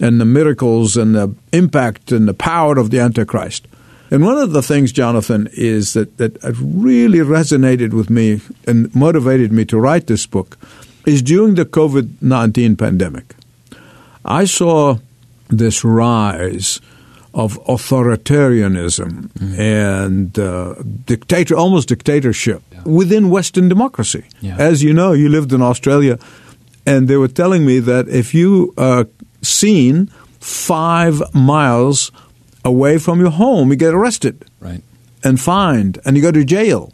and 0.00 0.20
the 0.20 0.24
miracles 0.24 0.96
and 0.96 1.14
the 1.14 1.34
impact 1.52 2.12
and 2.12 2.26
the 2.26 2.34
power 2.34 2.78
of 2.78 2.90
the 2.90 3.00
Antichrist. 3.00 3.66
And 4.10 4.24
one 4.24 4.38
of 4.38 4.52
the 4.52 4.62
things, 4.62 4.92
Jonathan, 4.92 5.48
is 5.52 5.94
that, 5.94 6.18
that 6.18 6.36
really 6.60 7.18
resonated 7.18 7.92
with 7.92 8.10
me 8.10 8.40
and 8.66 8.94
motivated 8.94 9.52
me 9.52 9.64
to 9.66 9.78
write 9.78 10.06
this 10.06 10.26
book 10.26 10.58
is 11.06 11.22
during 11.22 11.54
the 11.54 11.64
COVID 11.64 12.22
19 12.22 12.76
pandemic. 12.76 13.34
I 14.24 14.44
saw 14.44 14.98
this 15.48 15.84
rise 15.84 16.80
of 17.34 17.58
authoritarianism 17.64 19.28
mm-hmm. 19.32 19.60
and 19.60 20.38
uh, 20.38 20.74
dictator, 21.04 21.56
almost 21.56 21.88
dictatorship 21.88 22.62
yeah. 22.72 22.82
within 22.84 23.28
Western 23.28 23.68
democracy. 23.68 24.24
Yeah. 24.40 24.56
As 24.56 24.82
you 24.82 24.92
know, 24.92 25.12
you 25.12 25.28
lived 25.28 25.52
in 25.52 25.60
Australia, 25.60 26.18
and 26.86 27.08
they 27.08 27.16
were 27.16 27.28
telling 27.28 27.66
me 27.66 27.80
that 27.80 28.08
if 28.08 28.34
you 28.34 28.72
are 28.78 29.06
seen 29.42 30.06
five 30.40 31.22
miles 31.34 32.12
away 32.64 32.98
from 32.98 33.20
your 33.20 33.30
home, 33.30 33.70
you 33.70 33.76
get 33.76 33.94
arrested, 33.94 34.44
right, 34.60 34.82
and 35.24 35.40
fined, 35.40 35.98
and 36.04 36.16
you 36.16 36.22
go 36.22 36.30
to 36.30 36.44
jail. 36.44 36.92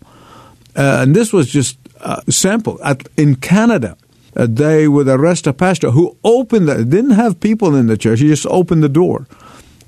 Uh, 0.75 1.03
and 1.03 1.15
this 1.15 1.33
was 1.33 1.51
just 1.51 1.77
a 2.01 2.33
sample. 2.33 2.79
At, 2.83 3.09
in 3.17 3.37
Canada, 3.37 3.97
uh, 4.37 4.47
they 4.49 4.89
would 4.89 5.09
arrest 5.09 5.47
a 5.47 5.53
pastor 5.53 5.91
who 5.91 6.17
opened 6.25 6.69
the, 6.69 6.85
didn't 6.85 7.13
have 7.13 7.41
people 7.41 7.75
in 7.75 7.87
the 7.87 7.97
church. 7.97 8.21
He 8.21 8.29
just 8.29 8.47
opened 8.47 8.83
the 8.83 8.89
door 8.89 9.27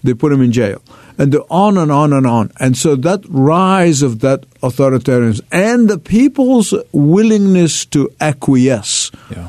they 0.03 0.15
put 0.15 0.33
him 0.33 0.43
in 0.43 0.53
jail. 0.53 0.83
And 1.19 1.37
on 1.51 1.77
and 1.77 1.93
on 1.93 2.13
and 2.13 2.27
on. 2.27 2.51
And 2.59 2.77
so 2.77 2.97
that 2.97 3.25
rise 3.29 4.03
of 4.03 4.21
that 4.21 4.49
authoritarianism 4.61 5.43
and 5.53 5.89
the 5.89 5.99
people's 5.99 6.75
willingness 6.93 7.85
to 7.87 8.11
acquiesce. 8.21 9.11
Yeah. 9.31 9.49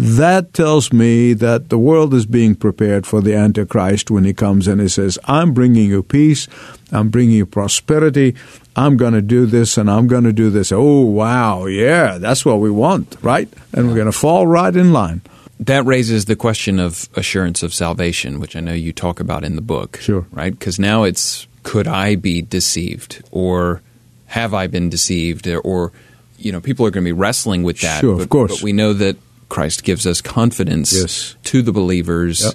That 0.00 0.54
tells 0.54 0.92
me 0.92 1.32
that 1.32 1.70
the 1.70 1.78
world 1.78 2.14
is 2.14 2.24
being 2.24 2.54
prepared 2.54 3.04
for 3.04 3.20
the 3.20 3.34
Antichrist 3.34 4.12
when 4.12 4.24
he 4.24 4.32
comes 4.32 4.68
and 4.68 4.80
he 4.80 4.86
says, 4.86 5.18
I'm 5.24 5.52
bringing 5.52 5.88
you 5.88 6.04
peace, 6.04 6.46
I'm 6.92 7.08
bringing 7.08 7.34
you 7.34 7.46
prosperity, 7.46 8.36
I'm 8.76 8.96
going 8.96 9.14
to 9.14 9.22
do 9.22 9.44
this 9.44 9.76
and 9.76 9.90
I'm 9.90 10.06
going 10.06 10.22
to 10.22 10.32
do 10.32 10.50
this. 10.50 10.70
Oh, 10.70 11.00
wow, 11.00 11.66
yeah, 11.66 12.16
that's 12.18 12.44
what 12.44 12.60
we 12.60 12.70
want, 12.70 13.16
right? 13.22 13.48
And 13.72 13.88
we're 13.88 13.96
going 13.96 14.06
to 14.06 14.12
fall 14.12 14.46
right 14.46 14.74
in 14.74 14.92
line 14.92 15.20
that 15.58 15.84
raises 15.84 16.26
the 16.26 16.36
question 16.36 16.78
of 16.78 17.08
assurance 17.14 17.64
of 17.64 17.74
salvation, 17.74 18.38
which 18.38 18.54
I 18.54 18.60
know 18.60 18.72
you 18.72 18.92
talk 18.92 19.18
about 19.18 19.42
in 19.42 19.56
the 19.56 19.62
book. 19.62 19.98
Sure. 20.00 20.24
Right? 20.30 20.56
Because 20.56 20.78
now 20.78 21.02
it's 21.02 21.48
could 21.64 21.88
I 21.88 22.14
be 22.14 22.40
deceived 22.40 23.24
or 23.32 23.82
have 24.26 24.54
I 24.54 24.68
been 24.68 24.88
deceived 24.88 25.48
or 25.48 25.92
you 26.38 26.52
know 26.52 26.60
people 26.60 26.86
are 26.86 26.90
going 26.92 27.04
to 27.04 27.08
be 27.08 27.12
wrestling 27.12 27.64
with 27.64 27.80
that. 27.80 28.00
Sure, 28.00 28.16
but, 28.16 28.22
of 28.22 28.28
course. 28.28 28.58
But 28.58 28.62
we 28.62 28.72
know 28.72 28.92
that 28.92 29.16
Christ 29.48 29.84
gives 29.84 30.06
us 30.06 30.20
confidence 30.20 30.92
yes. 30.92 31.36
to 31.44 31.62
the 31.62 31.72
believers 31.72 32.44
yep. 32.44 32.54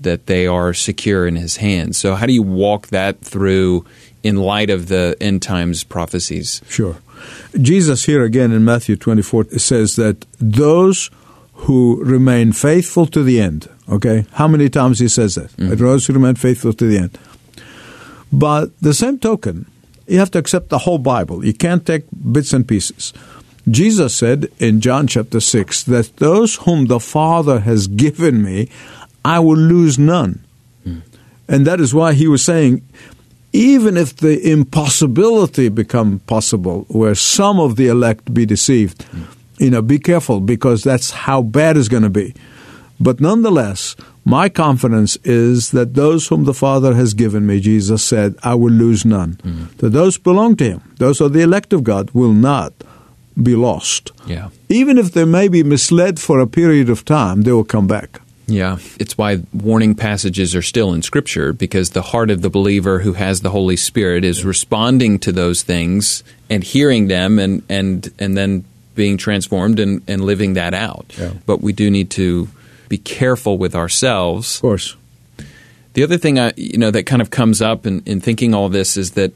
that 0.00 0.26
they 0.26 0.46
are 0.46 0.74
secure 0.74 1.26
in 1.26 1.36
His 1.36 1.56
hands. 1.56 1.96
So 1.96 2.14
how 2.14 2.26
do 2.26 2.32
you 2.32 2.42
walk 2.42 2.88
that 2.88 3.20
through 3.20 3.84
in 4.22 4.36
light 4.36 4.70
of 4.70 4.88
the 4.88 5.16
end 5.20 5.42
times 5.42 5.84
prophecies? 5.84 6.60
Sure. 6.68 6.96
Jesus 7.60 8.04
here 8.04 8.22
again 8.22 8.52
in 8.52 8.64
Matthew 8.64 8.96
24 8.96 9.44
says 9.58 9.96
that 9.96 10.26
those 10.38 11.10
who 11.54 12.02
remain 12.04 12.52
faithful 12.52 13.06
to 13.06 13.22
the 13.22 13.40
end. 13.40 13.68
Okay? 13.88 14.26
How 14.32 14.48
many 14.48 14.68
times 14.68 14.98
he 14.98 15.08
says 15.08 15.36
that? 15.36 15.50
Mm-hmm. 15.52 15.76
Those 15.76 16.06
who 16.06 16.12
remain 16.12 16.34
faithful 16.34 16.72
to 16.72 16.86
the 16.86 16.98
end. 16.98 17.18
But 18.32 18.78
the 18.80 18.94
same 18.94 19.18
token, 19.18 19.66
you 20.06 20.18
have 20.18 20.30
to 20.32 20.38
accept 20.38 20.68
the 20.68 20.78
whole 20.78 20.98
Bible. 20.98 21.44
You 21.44 21.54
can't 21.54 21.86
take 21.86 22.04
bits 22.10 22.52
and 22.52 22.66
pieces. 22.66 23.12
Jesus 23.68 24.14
said 24.14 24.48
in 24.58 24.80
John 24.80 25.06
chapter 25.06 25.40
6 25.40 25.84
that 25.84 26.16
those 26.16 26.56
whom 26.56 26.86
the 26.86 27.00
Father 27.00 27.60
has 27.60 27.86
given 27.86 28.42
me, 28.42 28.68
I 29.24 29.40
will 29.40 29.56
lose 29.56 29.98
none. 29.98 30.44
Mm. 30.86 31.02
And 31.48 31.66
that 31.66 31.80
is 31.80 31.94
why 31.94 32.12
he 32.12 32.28
was 32.28 32.44
saying, 32.44 32.82
even 33.52 33.96
if 33.96 34.16
the 34.16 34.50
impossibility 34.50 35.68
become 35.68 36.18
possible, 36.20 36.84
where 36.88 37.14
some 37.14 37.58
of 37.58 37.76
the 37.76 37.86
elect 37.88 38.34
be 38.34 38.44
deceived, 38.44 39.06
mm 39.10 39.26
you 39.58 39.70
know, 39.70 39.82
be 39.82 39.98
careful 39.98 40.40
because 40.40 40.82
that's 40.82 41.10
how 41.10 41.42
bad 41.42 41.76
it's 41.76 41.88
going 41.88 42.02
to 42.02 42.10
be. 42.10 42.34
But 43.00 43.20
nonetheless, 43.20 43.96
my 44.24 44.48
confidence 44.48 45.16
is 45.24 45.72
that 45.72 45.94
those 45.94 46.28
whom 46.28 46.44
the 46.44 46.54
Father 46.54 46.94
has 46.94 47.14
given 47.14 47.46
me, 47.46 47.60
Jesus 47.60 48.02
said, 48.04 48.36
I 48.42 48.54
will 48.54 48.72
lose 48.72 49.04
none. 49.04 49.34
Mm-hmm. 49.34 49.76
That 49.78 49.90
those 49.90 50.18
belong 50.18 50.56
to 50.56 50.64
Him, 50.64 50.94
those 50.98 51.20
are 51.20 51.28
the 51.28 51.42
elect 51.42 51.72
of 51.72 51.84
God, 51.84 52.10
will 52.12 52.32
not 52.32 52.72
be 53.40 53.56
lost. 53.56 54.12
Yeah. 54.26 54.50
Even 54.68 54.98
if 54.98 55.12
they 55.12 55.24
may 55.24 55.48
be 55.48 55.62
misled 55.62 56.20
for 56.20 56.38
a 56.38 56.46
period 56.46 56.88
of 56.88 57.04
time, 57.04 57.42
they 57.42 57.52
will 57.52 57.64
come 57.64 57.86
back. 57.86 58.20
Yeah, 58.46 58.78
it's 59.00 59.16
why 59.16 59.40
warning 59.54 59.94
passages 59.94 60.54
are 60.54 60.62
still 60.62 60.92
in 60.92 61.00
Scripture 61.00 61.52
because 61.52 61.90
the 61.90 62.02
heart 62.02 62.30
of 62.30 62.42
the 62.42 62.50
believer 62.50 62.98
who 62.98 63.14
has 63.14 63.40
the 63.40 63.50
Holy 63.50 63.76
Spirit 63.76 64.22
is 64.22 64.44
responding 64.44 65.18
to 65.20 65.32
those 65.32 65.62
things 65.62 66.22
and 66.50 66.62
hearing 66.62 67.08
them 67.08 67.38
and, 67.38 67.62
and, 67.70 68.12
and 68.18 68.36
then 68.36 68.64
being 68.94 69.16
transformed 69.16 69.78
and, 69.78 70.02
and 70.06 70.24
living 70.24 70.54
that 70.54 70.74
out. 70.74 71.10
Yeah. 71.18 71.32
But 71.46 71.62
we 71.62 71.72
do 71.72 71.90
need 71.90 72.10
to 72.12 72.48
be 72.88 72.98
careful 72.98 73.56
with 73.56 73.74
ourselves. 73.74 74.56
Of 74.56 74.62
course. 74.62 74.96
The 75.94 76.02
other 76.02 76.18
thing 76.18 76.38
I, 76.38 76.52
you 76.56 76.76
know 76.76 76.90
that 76.90 77.04
kind 77.06 77.22
of 77.22 77.30
comes 77.30 77.62
up 77.62 77.86
in, 77.86 78.02
in 78.04 78.20
thinking 78.20 78.52
all 78.52 78.68
this 78.68 78.96
is 78.96 79.12
that 79.12 79.32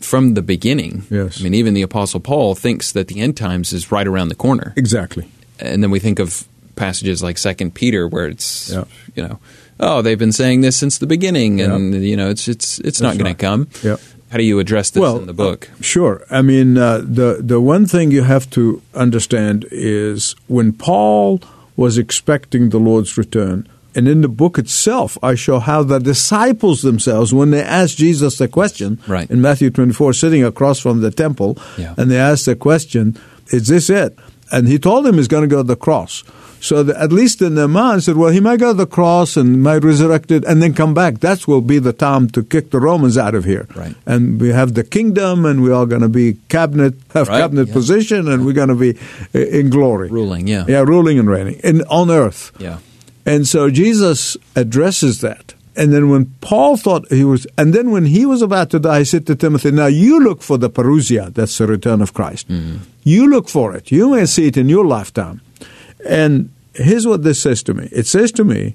from 0.00 0.34
the 0.34 0.42
beginning, 0.42 1.06
yes. 1.10 1.40
I 1.40 1.44
mean, 1.44 1.54
even 1.54 1.74
the 1.74 1.82
Apostle 1.82 2.20
Paul 2.20 2.54
thinks 2.54 2.92
that 2.92 3.08
the 3.08 3.20
end 3.20 3.36
times 3.36 3.72
is 3.72 3.90
right 3.90 4.06
around 4.06 4.28
the 4.28 4.34
corner. 4.34 4.72
Exactly. 4.76 5.28
And 5.58 5.82
then 5.82 5.90
we 5.90 5.98
think 5.98 6.18
of 6.18 6.46
passages 6.76 7.22
like 7.22 7.38
Second 7.38 7.74
Peter, 7.74 8.06
where 8.06 8.26
it's 8.26 8.70
yeah. 8.70 8.84
you 9.14 9.26
know, 9.26 9.38
oh, 9.80 10.02
they've 10.02 10.18
been 10.18 10.32
saying 10.32 10.60
this 10.60 10.76
since 10.76 10.98
the 10.98 11.06
beginning, 11.06 11.60
and 11.60 11.94
you 11.94 12.16
know, 12.16 12.28
it's 12.28 12.48
it's 12.48 12.78
it's 12.78 12.98
That's 12.98 13.00
not 13.00 13.14
going 13.14 13.26
right. 13.26 13.38
to 13.38 13.44
come. 13.44 13.68
Yeah. 13.82 13.96
How 14.30 14.38
do 14.38 14.44
you 14.44 14.58
address 14.58 14.90
this 14.90 15.00
well, 15.00 15.18
in 15.18 15.26
the 15.26 15.32
book? 15.32 15.70
Uh, 15.72 15.82
sure. 15.82 16.24
I 16.30 16.42
mean, 16.42 16.76
uh, 16.76 16.98
the 16.98 17.38
the 17.40 17.60
one 17.60 17.86
thing 17.86 18.10
you 18.10 18.22
have 18.22 18.50
to 18.50 18.82
understand 18.94 19.66
is 19.70 20.34
when 20.48 20.72
Paul 20.72 21.40
was 21.76 21.96
expecting 21.96 22.70
the 22.70 22.78
Lord's 22.78 23.16
return, 23.16 23.68
and 23.96 24.06
in 24.06 24.20
the 24.20 24.28
book 24.28 24.58
itself, 24.58 25.16
I 25.22 25.34
show 25.34 25.58
how 25.58 25.82
the 25.82 25.98
disciples 25.98 26.82
themselves, 26.82 27.32
when 27.32 27.50
they 27.50 27.62
asked 27.62 27.96
Jesus 27.96 28.36
the 28.36 28.46
question 28.46 29.00
right. 29.08 29.28
in 29.30 29.40
Matthew 29.40 29.70
24, 29.70 30.12
sitting 30.12 30.44
across 30.44 30.78
from 30.78 31.00
the 31.00 31.10
temple, 31.10 31.58
yeah. 31.78 31.94
and 31.96 32.10
they 32.10 32.18
asked 32.18 32.44
the 32.44 32.54
question, 32.54 33.18
Is 33.48 33.68
this 33.68 33.88
it? 33.88 34.18
And 34.52 34.68
he 34.68 34.78
told 34.78 35.04
them 35.04 35.16
he's 35.16 35.28
going 35.28 35.42
to 35.42 35.48
go 35.48 35.62
to 35.62 35.66
the 35.66 35.76
cross. 35.76 36.22
So 36.60 36.82
the, 36.82 37.00
at 37.00 37.12
least 37.12 37.42
in 37.42 37.54
their 37.54 37.68
mind, 37.68 38.02
said, 38.02 38.16
well, 38.16 38.30
he 38.30 38.40
might 38.40 38.60
go 38.60 38.72
to 38.72 38.76
the 38.76 38.86
cross 38.86 39.36
and 39.36 39.62
might 39.62 39.84
resurrect 39.84 40.30
it 40.30 40.44
and 40.44 40.62
then 40.62 40.74
come 40.74 40.94
back. 40.94 41.20
That 41.20 41.46
will 41.46 41.60
be 41.60 41.78
the 41.78 41.92
time 41.92 42.28
to 42.30 42.42
kick 42.42 42.70
the 42.70 42.80
Romans 42.80 43.18
out 43.18 43.34
of 43.34 43.44
here. 43.44 43.66
Right. 43.74 43.94
And 44.06 44.40
we 44.40 44.48
have 44.50 44.74
the 44.74 44.84
kingdom, 44.84 45.44
and 45.44 45.62
we're 45.62 45.74
all 45.74 45.86
going 45.86 46.02
to 46.02 46.08
be 46.08 46.38
cabinet, 46.48 46.94
have 47.14 47.28
right. 47.28 47.40
cabinet 47.40 47.68
yeah. 47.68 47.74
position, 47.74 48.28
and 48.28 48.44
we're 48.44 48.52
going 48.52 48.68
to 48.68 48.74
be 48.74 48.98
uh, 49.34 49.38
in 49.38 49.70
glory, 49.70 50.08
ruling. 50.08 50.48
Yeah, 50.48 50.64
yeah, 50.66 50.80
ruling 50.80 51.18
and 51.18 51.28
reigning 51.28 51.60
in 51.62 51.82
on 51.82 52.10
earth. 52.10 52.52
Yeah. 52.58 52.78
And 53.26 53.46
so 53.46 53.70
Jesus 53.70 54.36
addresses 54.54 55.20
that. 55.20 55.54
And 55.76 55.92
then 55.92 56.08
when 56.08 56.26
Paul 56.40 56.78
thought 56.78 57.10
he 57.12 57.22
was, 57.24 57.46
and 57.58 57.74
then 57.74 57.90
when 57.90 58.06
he 58.06 58.24
was 58.24 58.40
about 58.40 58.70
to 58.70 58.78
die, 58.78 59.00
he 59.00 59.04
said 59.04 59.26
to 59.26 59.34
Timothy, 59.36 59.70
Now 59.72 59.86
you 59.86 60.20
look 60.20 60.40
for 60.42 60.56
the 60.56 60.70
parousia, 60.70 61.34
that's 61.34 61.58
the 61.58 61.66
return 61.66 62.00
of 62.00 62.14
Christ. 62.14 62.48
Mm-hmm. 62.48 62.78
You 63.04 63.28
look 63.28 63.48
for 63.50 63.76
it. 63.76 63.92
You 63.92 64.12
may 64.12 64.24
see 64.24 64.46
it 64.46 64.56
in 64.56 64.70
your 64.70 64.86
lifetime. 64.86 65.42
And 66.08 66.50
here's 66.72 67.06
what 67.06 67.24
this 67.24 67.42
says 67.42 67.62
to 67.64 67.74
me 67.74 67.88
it 67.92 68.06
says 68.06 68.32
to 68.32 68.44
me 68.44 68.74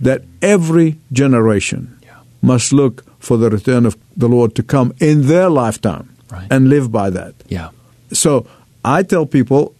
that 0.00 0.22
every 0.40 0.96
generation 1.12 1.98
yeah. 2.02 2.20
must 2.40 2.72
look 2.72 3.04
for 3.18 3.36
the 3.36 3.50
return 3.50 3.84
of 3.84 3.98
the 4.16 4.28
Lord 4.28 4.54
to 4.54 4.62
come 4.62 4.94
in 4.98 5.26
their 5.26 5.50
lifetime 5.50 6.06
Right. 6.30 6.46
and 6.50 6.68
live 6.68 6.92
by 6.92 7.10
that. 7.10 7.34
Yeah. 7.48 7.70
So 8.12 8.46
I 8.84 9.02
tell 9.02 9.26
people 9.26 9.74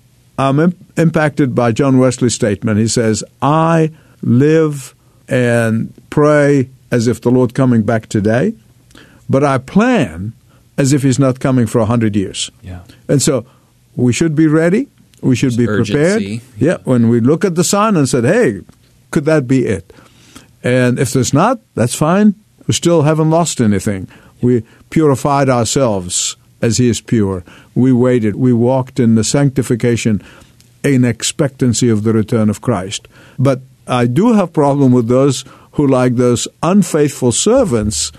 I'm 0.49 0.59
im- 0.61 0.77
impacted 0.97 1.55
by 1.55 1.73
John 1.73 1.99
Wesley's 1.99 2.35
statement. 2.35 2.79
He 2.79 2.89
says, 2.89 3.23
I 3.43 3.91
live 4.23 4.95
and 5.29 5.93
pray 6.11 6.69
as 6.91 7.07
if 7.07 7.21
the 7.21 7.31
Lord 7.31 7.55
coming 7.55 7.83
back 7.83 8.09
today, 8.09 8.55
but 9.29 9.45
I 9.45 9.59
plan 9.59 10.33
as 10.79 10.93
if 10.93 11.03
he's 11.03 11.19
not 11.19 11.41
coming 11.41 11.67
for 11.67 11.79
a 11.79 11.85
hundred 11.87 12.17
years. 12.17 12.51
Yeah. 12.63 12.81
And 13.09 13.21
so 13.21 13.45
we 13.97 14.13
should 14.13 14.35
be 14.35 14.47
ready. 14.47 14.89
We 15.23 15.37
should 15.37 15.57
be 15.57 15.67
prepared. 15.67 16.23
urgency. 16.23 16.41
Yeah, 16.57 16.79
when 16.85 17.09
we 17.11 17.21
look 17.21 17.45
at 17.45 17.55
the 17.55 17.65
sign 17.65 17.97
and 17.97 18.09
said, 18.09 18.25
hey, 18.25 18.63
could 19.11 19.27
that 19.27 19.47
be 19.47 19.67
it? 19.67 19.93
And 20.65 20.99
if 20.99 21.13
there's 21.13 21.35
not, 21.35 21.61
that's 21.75 21.95
fine. 21.95 22.35
We 22.67 22.73
still 22.75 23.03
haven't 23.03 23.31
lost 23.31 23.61
anything. 23.61 24.09
We 24.41 24.65
purified 24.89 25.49
ourselves 25.51 26.37
as 26.63 26.79
He 26.79 26.89
is 26.89 27.01
pure. 27.01 27.45
We 27.75 27.93
waited. 27.93 28.37
We 28.37 28.53
walked 28.53 28.99
in 29.01 29.15
the 29.15 29.25
sanctification 29.25 30.23
in 30.83 31.05
expectancy 31.05 31.89
of 31.89 32.03
the 32.05 32.13
return 32.13 32.49
of 32.51 32.61
Christ. 32.61 33.07
But 33.39 33.61
I 33.87 34.07
do 34.07 34.33
have 34.35 34.53
problem 34.53 34.93
with 34.93 35.09
those 35.09 35.45
who 35.73 35.87
like 35.87 36.17
those 36.17 36.49
unfaithful 36.63 37.33
servants 37.33 38.13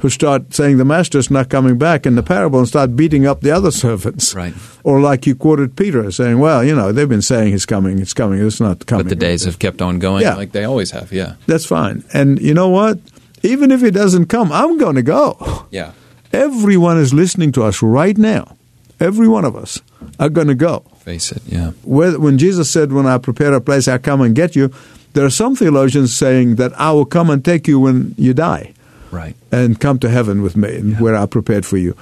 who 0.00 0.10
start 0.10 0.52
saying 0.52 0.76
the 0.76 0.84
master's 0.84 1.30
not 1.30 1.48
coming 1.48 1.78
back 1.78 2.04
in 2.04 2.16
the 2.16 2.22
parable 2.22 2.58
and 2.58 2.66
start 2.68 2.96
beating 2.96 3.26
up 3.26 3.40
the 3.42 3.50
other 3.50 3.70
servants. 3.70 4.34
Right. 4.34 4.52
Or 4.82 5.00
like 5.00 5.24
you 5.26 5.34
quoted 5.36 5.76
Peter 5.76 6.10
saying, 6.10 6.40
well, 6.40 6.64
you 6.64 6.74
know, 6.74 6.90
they've 6.92 7.08
been 7.08 7.22
saying 7.22 7.52
he's 7.52 7.64
coming, 7.64 8.00
it's 8.00 8.12
coming, 8.12 8.44
it's 8.44 8.60
not 8.60 8.86
coming. 8.86 9.04
But 9.04 9.10
the 9.10 9.14
days 9.16 9.44
have 9.44 9.58
kept 9.60 9.80
on 9.80 10.00
going 10.00 10.22
Yeah. 10.22 10.34
like 10.34 10.50
they 10.52 10.64
always 10.64 10.90
have. 10.90 11.12
Yeah. 11.12 11.34
That's 11.46 11.64
fine. 11.64 12.02
And 12.12 12.40
you 12.40 12.54
know 12.54 12.68
what? 12.68 12.98
Even 13.44 13.70
if 13.70 13.82
he 13.82 13.90
doesn't 13.92 14.26
come, 14.26 14.50
I'm 14.50 14.78
going 14.78 14.96
to 14.96 15.02
go. 15.02 15.66
Yeah. 15.70 15.92
Everyone 16.34 16.98
is 16.98 17.14
listening 17.14 17.52
to 17.52 17.62
us 17.62 17.82
right 17.82 18.18
now. 18.18 18.56
Every 19.00 19.28
one 19.28 19.44
of 19.44 19.54
us 19.56 19.80
are 20.18 20.28
going 20.28 20.48
to 20.48 20.54
go. 20.54 20.80
Face 21.00 21.32
it. 21.32 21.42
Yeah. 21.46 21.70
Where- 21.84 22.18
When 22.18 22.38
Jesus 22.38 22.70
said, 22.70 22.92
When 22.92 23.06
I 23.06 23.18
prepare 23.18 23.52
a 23.54 23.60
place, 23.60 23.88
I 23.88 23.98
come 23.98 24.20
and 24.20 24.34
get 24.34 24.56
you, 24.56 24.70
there 25.12 25.24
are 25.24 25.30
some 25.30 25.54
theologians 25.56 26.14
saying 26.16 26.56
that 26.56 26.72
I 26.80 26.90
will 26.92 27.04
come 27.06 27.30
and 27.30 27.44
take 27.44 27.68
you 27.68 27.78
when 27.80 28.14
you 28.18 28.34
die 28.34 28.72
Right. 29.12 29.36
and 29.52 29.78
come 29.80 29.98
to 30.00 30.08
heaven 30.08 30.42
with 30.42 30.56
me 30.56 30.74
and 30.76 31.00
where 31.00 31.14
I 31.16 31.26
prepared 31.26 31.64
for 31.64 31.76
you. 31.76 31.94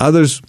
Others 0.00 0.42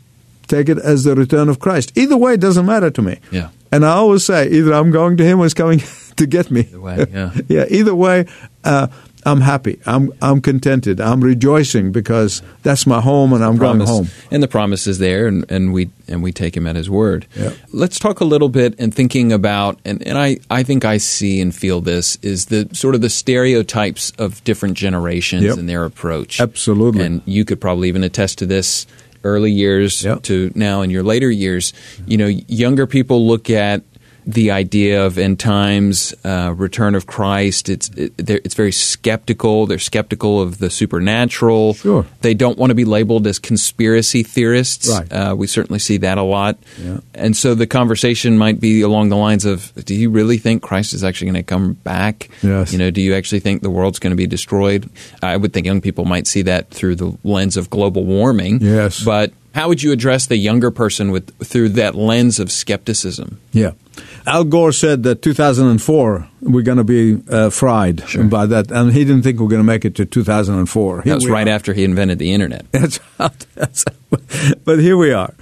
take 0.47 0.67
it 0.69 0.77
as 0.79 1.03
the 1.03 1.15
return 1.15 1.47
of 1.49 1.59
Christ. 1.59 1.91
Either 1.95 2.17
way, 2.17 2.33
it 2.33 2.39
doesn't 2.41 2.65
matter 2.65 2.89
to 2.89 3.01
me. 3.01 3.17
Yeah. 3.31 3.49
And 3.71 3.85
I 3.85 3.91
always 3.91 4.25
say, 4.25 4.49
either 4.49 4.73
I'm 4.73 4.91
going 4.91 5.15
to 5.17 5.23
him 5.23 5.39
or 5.39 5.43
he's 5.43 5.53
coming 5.53 5.81
to 6.17 6.25
get 6.25 6.49
me. 6.51 6.61
Either 6.61 6.79
way, 6.81 7.05
yeah. 7.13 7.31
yeah, 7.47 7.65
either 7.69 7.95
way, 7.95 8.25
uh, 8.63 8.87
I'm 9.25 9.41
happy. 9.41 9.79
I'm 9.85 10.11
I'm 10.21 10.41
contented. 10.41 10.99
I'm 10.99 11.21
rejoicing 11.21 11.91
because 11.91 12.41
that's 12.63 12.87
my 12.87 13.01
home 13.01 13.33
and 13.33 13.43
I'm 13.43 13.57
going 13.57 13.79
home. 13.81 14.07
and 14.31 14.41
the 14.41 14.47
promise 14.47 14.87
is 14.87 14.97
there, 14.99 15.27
and, 15.27 15.49
and 15.51 15.73
we 15.73 15.89
and 16.07 16.23
we 16.23 16.31
take 16.31 16.55
him 16.57 16.65
at 16.67 16.75
his 16.75 16.89
word. 16.89 17.27
Yeah. 17.35 17.51
Let's 17.71 17.99
talk 17.99 18.19
a 18.19 18.25
little 18.25 18.49
bit 18.49 18.75
and 18.79 18.93
thinking 18.93 19.31
about, 19.31 19.79
and, 19.85 20.05
and 20.05 20.17
I, 20.17 20.37
I 20.49 20.63
think 20.63 20.83
I 20.83 20.97
see 20.97 21.39
and 21.39 21.53
feel 21.55 21.79
this 21.81 22.17
is 22.17 22.47
the 22.47 22.67
sort 22.73 22.95
of 22.95 23.01
the 23.01 23.09
stereotypes 23.09 24.11
of 24.17 24.43
different 24.43 24.77
generations 24.77 25.43
Yep. 25.43 25.57
and 25.57 25.69
their 25.69 25.85
approach. 25.85 26.39
Absolutely. 26.41 27.05
and 27.05 27.21
you 27.25 27.45
could 27.45 27.59
probably 27.61 27.87
even 27.89 28.03
attest 28.03 28.39
to 28.39 28.45
this. 28.45 28.87
Early 29.23 29.51
years 29.51 30.03
Yep. 30.03 30.23
to 30.23 30.51
now 30.55 30.81
in 30.81 30.89
your 30.89 31.03
later 31.03 31.29
years, 31.29 31.73
you 32.07 32.17
know, 32.17 32.25
younger 32.25 32.87
people 32.87 33.27
look 33.27 33.51
at 33.51 33.83
the 34.25 34.51
idea 34.51 35.05
of 35.05 35.17
end 35.17 35.39
times, 35.39 36.13
uh, 36.23 36.53
return 36.55 36.95
of 36.95 37.07
Christ. 37.07 37.69
It's 37.69 37.89
it, 37.89 38.13
it's 38.17 38.55
very 38.55 38.71
skeptical. 38.71 39.65
They're 39.65 39.79
skeptical 39.79 40.41
of 40.41 40.59
the 40.59 40.69
supernatural. 40.69 41.73
Sure. 41.73 42.05
They 42.21 42.33
don't 42.33 42.57
want 42.57 42.69
to 42.71 42.75
be 42.75 42.85
labeled 42.85 43.27
as 43.27 43.39
conspiracy 43.39 44.23
theorists. 44.23 44.89
Right. 44.89 45.11
Uh, 45.11 45.35
we 45.35 45.47
certainly 45.47 45.79
see 45.79 45.97
that 45.97 46.17
a 46.17 46.23
lot. 46.23 46.57
Yeah. 46.79 46.99
And 47.13 47.35
so 47.35 47.55
the 47.55 47.67
conversation 47.67 48.37
might 48.37 48.59
be 48.59 48.81
along 48.81 49.09
the 49.09 49.17
lines 49.17 49.45
of 49.45 49.73
Do 49.85 49.95
you 49.95 50.09
really 50.09 50.37
think 50.37 50.61
Christ 50.61 50.93
is 50.93 51.03
actually 51.03 51.27
going 51.27 51.43
to 51.43 51.43
come 51.43 51.73
back? 51.73 52.29
Yes. 52.41 52.71
You 52.71 52.79
know, 52.79 52.91
do 52.91 53.01
you 53.01 53.15
actually 53.15 53.39
think 53.39 53.61
the 53.61 53.69
world's 53.69 53.99
going 53.99 54.11
to 54.11 54.17
be 54.17 54.27
destroyed? 54.27 54.89
I 55.21 55.37
would 55.37 55.53
think 55.53 55.65
young 55.65 55.81
people 55.81 56.05
might 56.05 56.27
see 56.27 56.43
that 56.43 56.69
through 56.69 56.95
the 56.95 57.17
lens 57.23 57.57
of 57.57 57.69
global 57.69 58.05
warming. 58.05 58.61
Yes. 58.61 59.03
But 59.03 59.33
how 59.53 59.67
would 59.67 59.83
you 59.83 59.91
address 59.91 60.27
the 60.27 60.37
younger 60.37 60.71
person 60.71 61.11
with 61.11 61.35
through 61.43 61.69
that 61.69 61.95
lens 61.95 62.39
of 62.39 62.51
skepticism? 62.51 63.39
Yeah. 63.51 63.71
Al 64.25 64.43
Gore 64.43 64.71
said 64.71 65.03
that 65.03 65.21
2004 65.21 66.27
we're 66.41 66.61
going 66.61 66.77
to 66.77 66.83
be 66.83 67.21
uh, 67.29 67.49
fried 67.49 68.03
by 68.29 68.45
that, 68.45 68.71
and 68.71 68.91
he 68.93 69.03
didn't 69.05 69.23
think 69.23 69.39
we 69.39 69.45
are 69.45 69.49
going 69.49 69.59
to 69.61 69.65
make 69.65 69.85
it 69.85 69.95
to 69.95 70.05
2004. 70.05 71.01
Here 71.01 71.11
That 71.11 71.15
was 71.15 71.27
right 71.27 71.47
are. 71.47 71.51
after 71.51 71.73
he 71.73 71.83
invented 71.83 72.19
the 72.19 72.33
internet. 72.33 72.65
That's, 72.71 72.99
that's 73.55 73.85
but 74.65 74.79
here 74.79 74.97
we 74.97 75.11
are. 75.13 75.33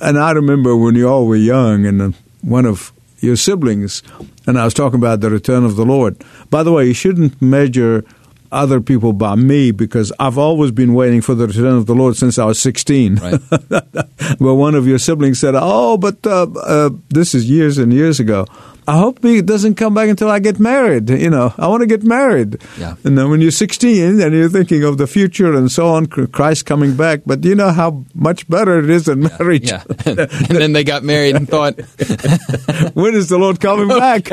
And 0.00 0.18
I 0.18 0.32
remember 0.32 0.76
when 0.76 0.94
you 0.94 1.08
all 1.08 1.26
were 1.26 1.36
young, 1.36 1.86
and 1.86 2.02
uh, 2.02 2.10
one 2.42 2.66
of 2.66 2.92
your 3.20 3.36
siblings, 3.36 4.02
and 4.46 4.58
I 4.58 4.64
was 4.64 4.74
talking 4.74 4.98
about 4.98 5.20
the 5.20 5.30
return 5.30 5.64
of 5.64 5.76
the 5.76 5.84
Lord. 5.84 6.22
By 6.50 6.62
the 6.62 6.72
way, 6.72 6.86
you 6.86 6.94
shouldn't 6.94 7.40
measure 7.40 8.04
other 8.54 8.80
people 8.80 9.12
by 9.12 9.34
me 9.34 9.70
because 9.70 10.12
I've 10.18 10.38
always 10.38 10.70
been 10.70 10.94
waiting 10.94 11.20
for 11.20 11.34
the 11.34 11.46
return 11.46 11.74
of 11.74 11.86
the 11.86 11.94
Lord 11.94 12.16
since 12.16 12.38
I 12.38 12.44
was 12.44 12.58
16. 12.58 13.16
Right. 13.16 13.40
but 13.50 14.54
one 14.54 14.74
of 14.74 14.86
your 14.86 14.98
siblings 14.98 15.38
said, 15.38 15.54
"Oh, 15.56 15.96
but 15.98 16.26
uh, 16.26 16.46
uh, 16.62 16.90
this 17.10 17.34
is 17.34 17.50
years 17.50 17.78
and 17.78 17.92
years 17.92 18.20
ago. 18.20 18.46
I 18.86 18.98
hope 18.98 19.22
he 19.22 19.40
doesn't 19.42 19.74
come 19.76 19.94
back 19.94 20.08
until 20.08 20.28
I 20.30 20.38
get 20.38 20.58
married. 20.60 21.08
You 21.10 21.30
know, 21.30 21.54
I 21.58 21.68
want 21.68 21.80
to 21.82 21.86
get 21.86 22.02
married." 22.02 22.62
Yeah. 22.78 22.96
And 23.04 23.16
then 23.16 23.30
when 23.30 23.40
you're 23.40 23.50
16 23.50 24.20
and 24.20 24.34
you're 24.34 24.48
thinking 24.48 24.84
of 24.84 24.98
the 24.98 25.06
future 25.06 25.54
and 25.54 25.70
so 25.70 25.88
on, 25.88 26.06
Christ 26.06 26.66
coming 26.66 26.96
back, 26.96 27.20
but 27.26 27.44
you 27.44 27.54
know 27.54 27.70
how 27.70 28.04
much 28.14 28.48
better 28.48 28.78
it 28.78 28.90
is 28.90 29.04
than 29.04 29.20
marriage. 29.22 29.70
Yeah. 29.70 29.84
and 30.06 30.18
then 30.58 30.72
they 30.72 30.84
got 30.84 31.02
married 31.02 31.36
and 31.36 31.48
thought, 31.48 31.74
when 32.94 33.14
is 33.14 33.28
the 33.28 33.38
Lord 33.38 33.60
coming 33.60 33.88
back? 33.98 34.28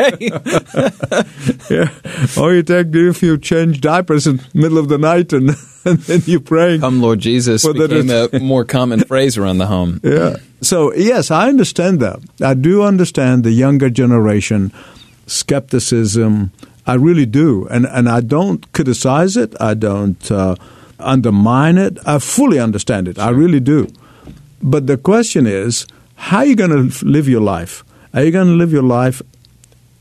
yeah. 1.69 1.89
All 2.41 2.53
you 2.53 2.63
take 2.63 2.91
do 2.91 3.09
if 3.09 3.21
you 3.23 3.37
change 3.37 3.81
diapers 3.81 4.27
in 4.27 4.37
the 4.37 4.49
middle 4.53 4.77
of 4.77 4.89
the 4.89 4.97
night 4.97 5.33
and, 5.33 5.49
and 5.85 5.97
then 5.99 6.21
you're 6.25 6.39
praying. 6.39 6.81
Come, 6.81 7.01
Lord 7.01 7.19
Jesus, 7.19 7.63
Well, 7.63 7.73
became 7.73 8.09
a 8.09 8.39
more 8.39 8.65
common 8.65 9.01
phrase 9.01 9.37
around 9.37 9.57
the 9.59 9.67
home. 9.67 9.99
Yeah. 10.03 10.35
So, 10.71 10.93
yes, 10.93 11.31
I 11.31 11.49
understand 11.49 11.99
that. 11.99 12.21
I 12.41 12.53
do 12.53 12.81
understand 12.81 13.43
the 13.43 13.51
younger 13.51 13.89
generation 13.89 14.71
skepticism. 15.27 16.53
I 16.87 16.93
really 16.93 17.25
do. 17.25 17.67
And, 17.67 17.85
and 17.85 18.07
I 18.07 18.21
don't 18.21 18.71
criticize 18.71 19.35
it. 19.35 19.53
I 19.59 19.73
don't 19.73 20.31
uh, 20.31 20.55
undermine 20.97 21.77
it. 21.77 21.97
I 22.05 22.19
fully 22.19 22.57
understand 22.57 23.09
it. 23.09 23.19
I 23.19 23.31
really 23.31 23.59
do. 23.59 23.89
But 24.63 24.87
the 24.87 24.95
question 24.95 25.45
is, 25.45 25.87
how 26.15 26.37
are 26.37 26.45
you 26.45 26.55
going 26.55 26.89
to 26.89 27.05
live 27.05 27.27
your 27.27 27.41
life? 27.41 27.83
Are 28.13 28.23
you 28.23 28.31
going 28.31 28.47
to 28.47 28.53
live 28.53 28.71
your 28.71 28.81
life 28.81 29.21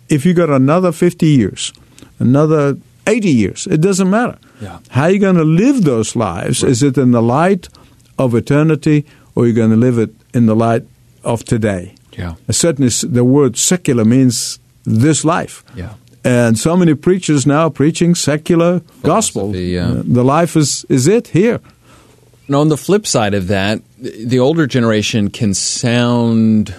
if 0.09 0.25
you 0.25 0.35
got 0.35 0.51
another 0.51 0.93
50 0.93 1.27
years, 1.27 1.73
another 2.21 2.79
80 3.09 3.29
years? 3.29 3.67
It 3.67 3.81
doesn't 3.81 4.09
matter. 4.09 4.39
Yeah. 4.61 4.79
How 4.91 5.07
are 5.07 5.11
you 5.11 5.19
going 5.19 5.35
to 5.35 5.43
live 5.43 5.83
those 5.83 6.15
lives? 6.15 6.63
Is 6.63 6.85
it 6.85 6.97
in 6.97 7.11
the 7.11 7.23
light 7.23 7.69
of 8.21 8.37
eternity 8.37 9.05
or 9.35 9.43
are 9.43 9.47
you 9.49 9.53
going 9.53 9.71
to 9.71 9.77
live 9.77 9.99
it 9.99 10.15
in 10.35 10.47
the 10.47 10.55
light 10.57 10.85
of 11.25 11.45
today? 11.45 11.95
Yeah. 12.19 12.35
Certainly, 12.51 12.91
the 13.09 13.25
word 13.25 13.57
secular 13.57 14.05
means 14.05 14.59
this 14.85 15.25
life. 15.25 15.63
Yeah. 15.77 15.95
And 16.25 16.59
so 16.59 16.77
many 16.77 16.95
preachers 16.95 17.47
now 17.47 17.67
are 17.67 17.71
preaching 17.71 18.15
secular 18.15 18.83
gospel. 19.03 19.57
yeah. 19.57 19.89
Uh, 19.91 20.03
The 20.05 20.23
life 20.25 20.55
is, 20.57 20.85
is 20.89 21.07
it 21.07 21.29
here. 21.29 21.61
And 22.47 22.57
on 22.57 22.69
the 22.69 22.77
flip 22.77 23.07
side 23.07 23.33
of 23.33 23.47
that, 23.47 23.81
the 23.99 24.39
older 24.39 24.67
generation 24.67 25.31
can 25.31 25.55
sound 25.55 26.75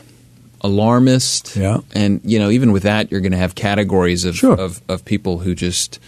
alarmist. 0.61 1.55
Yeah. 1.55 1.79
And, 1.95 2.21
you 2.23 2.37
know, 2.39 2.49
even 2.51 2.71
with 2.71 2.83
that, 2.83 3.11
you're 3.11 3.21
going 3.21 3.31
to 3.31 3.37
have 3.37 3.55
categories 3.55 4.25
of, 4.25 4.35
Sure. 4.35 4.59
of, 4.59 4.81
of 4.87 5.03
people 5.05 5.39
who 5.39 5.55
just, 5.55 5.99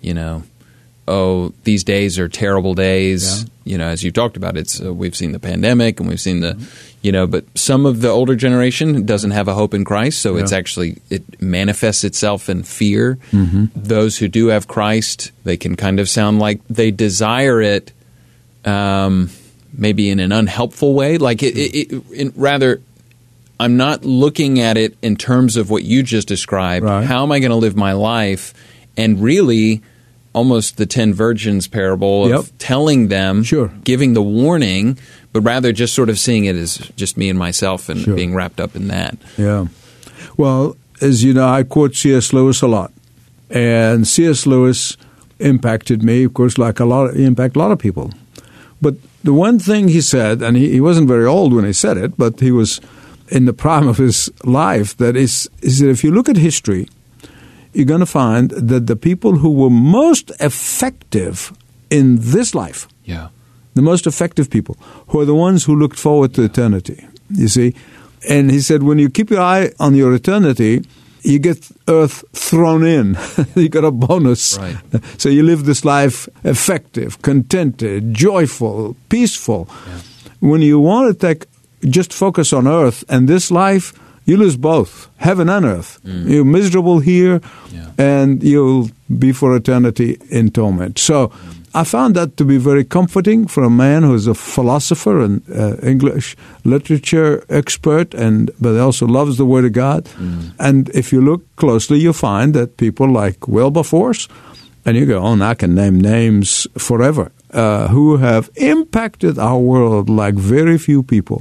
you 0.00 0.14
know, 0.14 0.42
oh, 1.08 1.52
these 1.64 1.82
days 1.84 2.18
are 2.18 2.28
terrible 2.28 2.74
days. 2.74 3.42
Yeah. 3.42 3.48
You 3.64 3.78
know, 3.78 3.88
as 3.88 4.04
you 4.04 4.12
talked 4.12 4.36
about, 4.36 4.56
it's 4.56 4.80
uh, 4.80 4.92
we've 4.94 5.16
seen 5.16 5.32
the 5.32 5.40
pandemic 5.40 6.00
and 6.00 6.08
we've 6.08 6.20
seen 6.20 6.40
the, 6.40 6.52
Mm-hmm. 6.52 7.06
you 7.06 7.12
know, 7.12 7.26
but 7.26 7.44
some 7.54 7.86
of 7.86 8.00
the 8.00 8.08
older 8.08 8.34
generation 8.36 9.06
doesn't 9.06 9.32
have 9.32 9.48
a 9.48 9.54
hope 9.54 9.74
in 9.74 9.84
Christ, 9.84 10.20
so 10.20 10.36
it's 10.36 10.52
actually 10.52 10.98
it 11.10 11.40
manifests 11.40 12.04
itself 12.04 12.48
in 12.48 12.62
fear. 12.62 13.18
Mm-hmm. 13.30 13.66
Those 13.76 14.18
who 14.18 14.28
do 14.28 14.48
have 14.48 14.66
Christ, 14.66 15.32
they 15.44 15.56
can 15.56 15.76
kind 15.76 16.00
of 16.00 16.08
sound 16.08 16.38
like 16.38 16.60
they 16.68 16.90
desire 16.90 17.60
it, 17.62 17.92
um, 18.64 19.30
maybe 19.72 20.10
in 20.10 20.20
an 20.20 20.32
unhelpful 20.32 20.94
way. 20.94 21.18
Like 21.18 21.42
it, 21.42 21.56
it, 21.56 21.92
it 21.92 22.10
in, 22.12 22.32
rather. 22.36 22.80
I'm 23.60 23.76
not 23.76 24.04
looking 24.04 24.60
at 24.60 24.76
it 24.76 24.96
in 25.02 25.16
terms 25.16 25.56
of 25.56 25.68
what 25.68 25.82
you 25.82 26.04
just 26.04 26.28
described. 26.28 26.84
Right. 26.84 27.04
How 27.04 27.24
am 27.24 27.32
I 27.32 27.40
going 27.40 27.50
to 27.50 27.56
live 27.56 27.74
my 27.74 27.92
life? 27.92 28.54
And 28.96 29.20
really, 29.20 29.82
almost 30.38 30.76
the 30.76 30.86
ten 30.86 31.12
virgins 31.14 31.66
parable 31.68 32.24
of 32.24 32.30
Yep. 32.30 32.44
telling 32.58 33.08
them, 33.08 33.42
Sure. 33.42 33.70
giving 33.84 34.14
the 34.14 34.22
warning, 34.22 34.96
but 35.32 35.40
rather 35.42 35.72
just 35.72 35.92
sort 35.94 36.08
of 36.08 36.18
seeing 36.18 36.44
it 36.46 36.56
as 36.56 36.78
just 36.96 37.16
me 37.16 37.28
and 37.28 37.38
myself 37.38 37.88
and 37.88 38.00
Sure. 38.00 38.14
being 38.14 38.34
wrapped 38.34 38.60
up 38.60 38.76
in 38.76 38.88
that. 38.88 39.16
Yeah. 39.36 39.66
Well, 40.36 40.76
as 41.00 41.22
you 41.24 41.32
know, 41.34 41.48
I 41.58 41.62
quote 41.64 41.94
C.S. 41.96 42.32
Lewis 42.32 42.62
a 42.62 42.66
lot. 42.68 42.90
And 43.50 44.06
C.S. 44.06 44.46
Lewis 44.46 44.96
impacted 45.38 46.02
me, 46.02 46.24
of 46.24 46.32
course, 46.34 46.58
like 46.58 46.80
a 46.80 46.84
lot, 46.84 47.14
impact 47.16 47.56
a 47.56 47.58
lot 47.58 47.70
of 47.72 47.78
people. 47.78 48.10
But 48.80 48.94
the 49.24 49.32
one 49.32 49.58
thing 49.58 49.88
he 49.88 50.00
said, 50.00 50.42
and 50.42 50.56
he, 50.56 50.70
he 50.72 50.80
wasn't 50.80 51.08
very 51.08 51.26
old 51.26 51.52
when 51.52 51.64
he 51.64 51.72
said 51.72 51.96
it, 51.96 52.12
but 52.16 52.40
he 52.40 52.50
was 52.52 52.80
in 53.28 53.44
the 53.46 53.52
prime 53.52 53.88
of 53.88 53.98
his 53.98 54.30
life, 54.44 54.96
that 54.96 55.16
is, 55.16 55.48
is 55.62 55.78
that 55.80 55.88
if 55.90 56.02
you 56.04 56.10
look 56.10 56.28
at 56.28 56.36
history, 56.36 56.88
you're 57.72 57.84
going 57.86 58.00
to 58.00 58.06
find 58.06 58.50
that 58.50 58.86
the 58.86 58.96
people 58.96 59.32
who 59.38 59.50
were 59.50 59.70
most 59.70 60.30
effective 60.40 61.52
in 61.90 62.16
this 62.20 62.54
life, 62.54 62.86
Yeah. 63.04 63.28
the 63.74 63.82
most 63.82 64.06
effective 64.06 64.48
people, 64.50 64.76
who 65.08 65.20
are 65.20 65.24
the 65.26 65.34
ones 65.34 65.64
who 65.64 65.74
looked 65.76 65.98
forward 65.98 66.34
to 66.34 66.42
eternity. 66.42 67.06
You 67.30 67.48
see? 67.48 67.74
And 68.28 68.50
he 68.50 68.60
said, 68.60 68.82
when 68.82 68.98
you 68.98 69.08
keep 69.10 69.30
your 69.30 69.40
eye 69.40 69.70
on 69.78 69.94
your 69.94 70.12
eternity, 70.14 70.82
you 71.22 71.38
get 71.38 71.68
earth 71.88 72.24
thrown 72.32 72.84
in. 72.86 73.16
you 73.54 73.68
got 73.68 73.84
a 73.84 73.90
bonus. 73.90 74.56
Right. 74.58 74.76
So 75.18 75.28
you 75.28 75.42
live 75.42 75.64
this 75.64 75.84
life 75.84 76.28
effective, 76.44 77.20
contented, 77.22 78.14
joyful, 78.14 78.96
peaceful. 79.08 79.68
When 80.40 80.62
you 80.62 80.78
want 80.80 81.08
to 81.12 81.26
take 81.26 81.46
just 81.88 82.12
focus 82.12 82.52
on 82.52 82.66
earth 82.66 83.04
and 83.08 83.28
this 83.28 83.50
life, 83.50 83.92
you 84.28 84.36
lose 84.36 84.56
both, 84.58 85.08
heaven 85.16 85.48
and 85.48 85.64
earth. 85.64 85.98
You're 86.04 86.44
miserable 86.58 86.98
here, 87.00 87.40
Yeah. 87.72 87.90
and 88.18 88.42
you'll 88.42 88.88
be 89.18 89.32
for 89.32 89.56
eternity 89.56 90.10
in 90.30 90.50
torment. 90.50 90.98
So 90.98 91.30
I 91.74 91.84
found 91.84 92.14
that 92.14 92.36
to 92.36 92.44
be 92.44 92.58
very 92.58 92.84
comforting 92.84 93.48
for 93.48 93.62
a 93.64 93.70
man 93.70 94.02
who 94.02 94.14
is 94.14 94.26
a 94.26 94.34
philosopher 94.34 95.20
and 95.24 95.40
uh, 95.48 95.76
English 95.82 96.36
literature 96.64 97.42
expert, 97.48 98.14
and 98.14 98.50
but 98.60 98.76
also 98.86 99.06
loves 99.06 99.36
the 99.36 99.44
Word 99.44 99.64
of 99.64 99.72
God. 99.72 100.08
And 100.58 100.88
if 100.94 101.12
you 101.12 101.20
look 101.24 101.42
closely, 101.56 101.98
you'll 101.98 102.12
find 102.30 102.54
that 102.54 102.76
people 102.76 103.08
like 103.24 103.48
Wilberforce, 103.48 104.28
and 104.84 104.96
you 104.96 105.06
go, 105.06 105.18
oh, 105.22 105.50
I 105.50 105.54
can 105.54 105.74
name 105.74 106.00
names 106.00 106.66
forever, 106.78 107.30
uh, 107.52 107.88
who 107.88 108.16
have 108.18 108.50
impacted 108.56 109.38
our 109.38 109.58
world 109.58 110.08
like 110.08 110.34
very 110.34 110.78
few 110.78 111.02
people. 111.02 111.40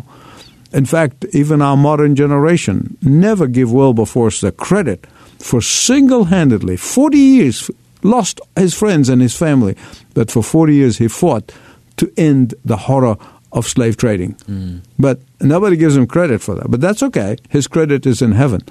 In 0.74 0.86
fact, 0.86 1.26
even 1.34 1.62
our 1.62 1.78
modern 1.78 2.16
generation 2.16 2.98
never 3.02 3.48
give 3.48 3.72
Wilberforce 3.72 4.42
the 4.42 4.52
credit 4.52 5.06
for 5.40 5.62
single-handedly, 5.62 6.78
40 6.78 7.18
years, 7.18 7.72
lost 8.04 8.42
his 8.56 8.74
friends 8.74 9.10
and 9.10 9.22
his 9.22 9.38
family, 9.38 9.76
but 10.14 10.32
for 10.32 10.44
40 10.44 10.74
years 10.74 10.98
he 10.98 11.08
fought 11.08 11.52
to 11.98 12.12
end 12.18 12.54
the 12.66 12.78
horror 12.78 13.18
of 13.52 13.68
slave 13.68 13.98
trading. 13.98 14.32
Hmm. 14.46 14.80
But 15.00 15.22
nobody 15.42 15.78
gives 15.78 15.96
him 15.96 16.08
credit 16.08 16.42
for 16.42 16.56
that. 16.56 16.70
But 16.70 16.82
that's 16.82 17.02
okay. 17.04 17.38
His 17.50 17.68
credit 17.68 18.06
is 18.06 18.22
in 18.22 18.34
heaven. 18.34 18.62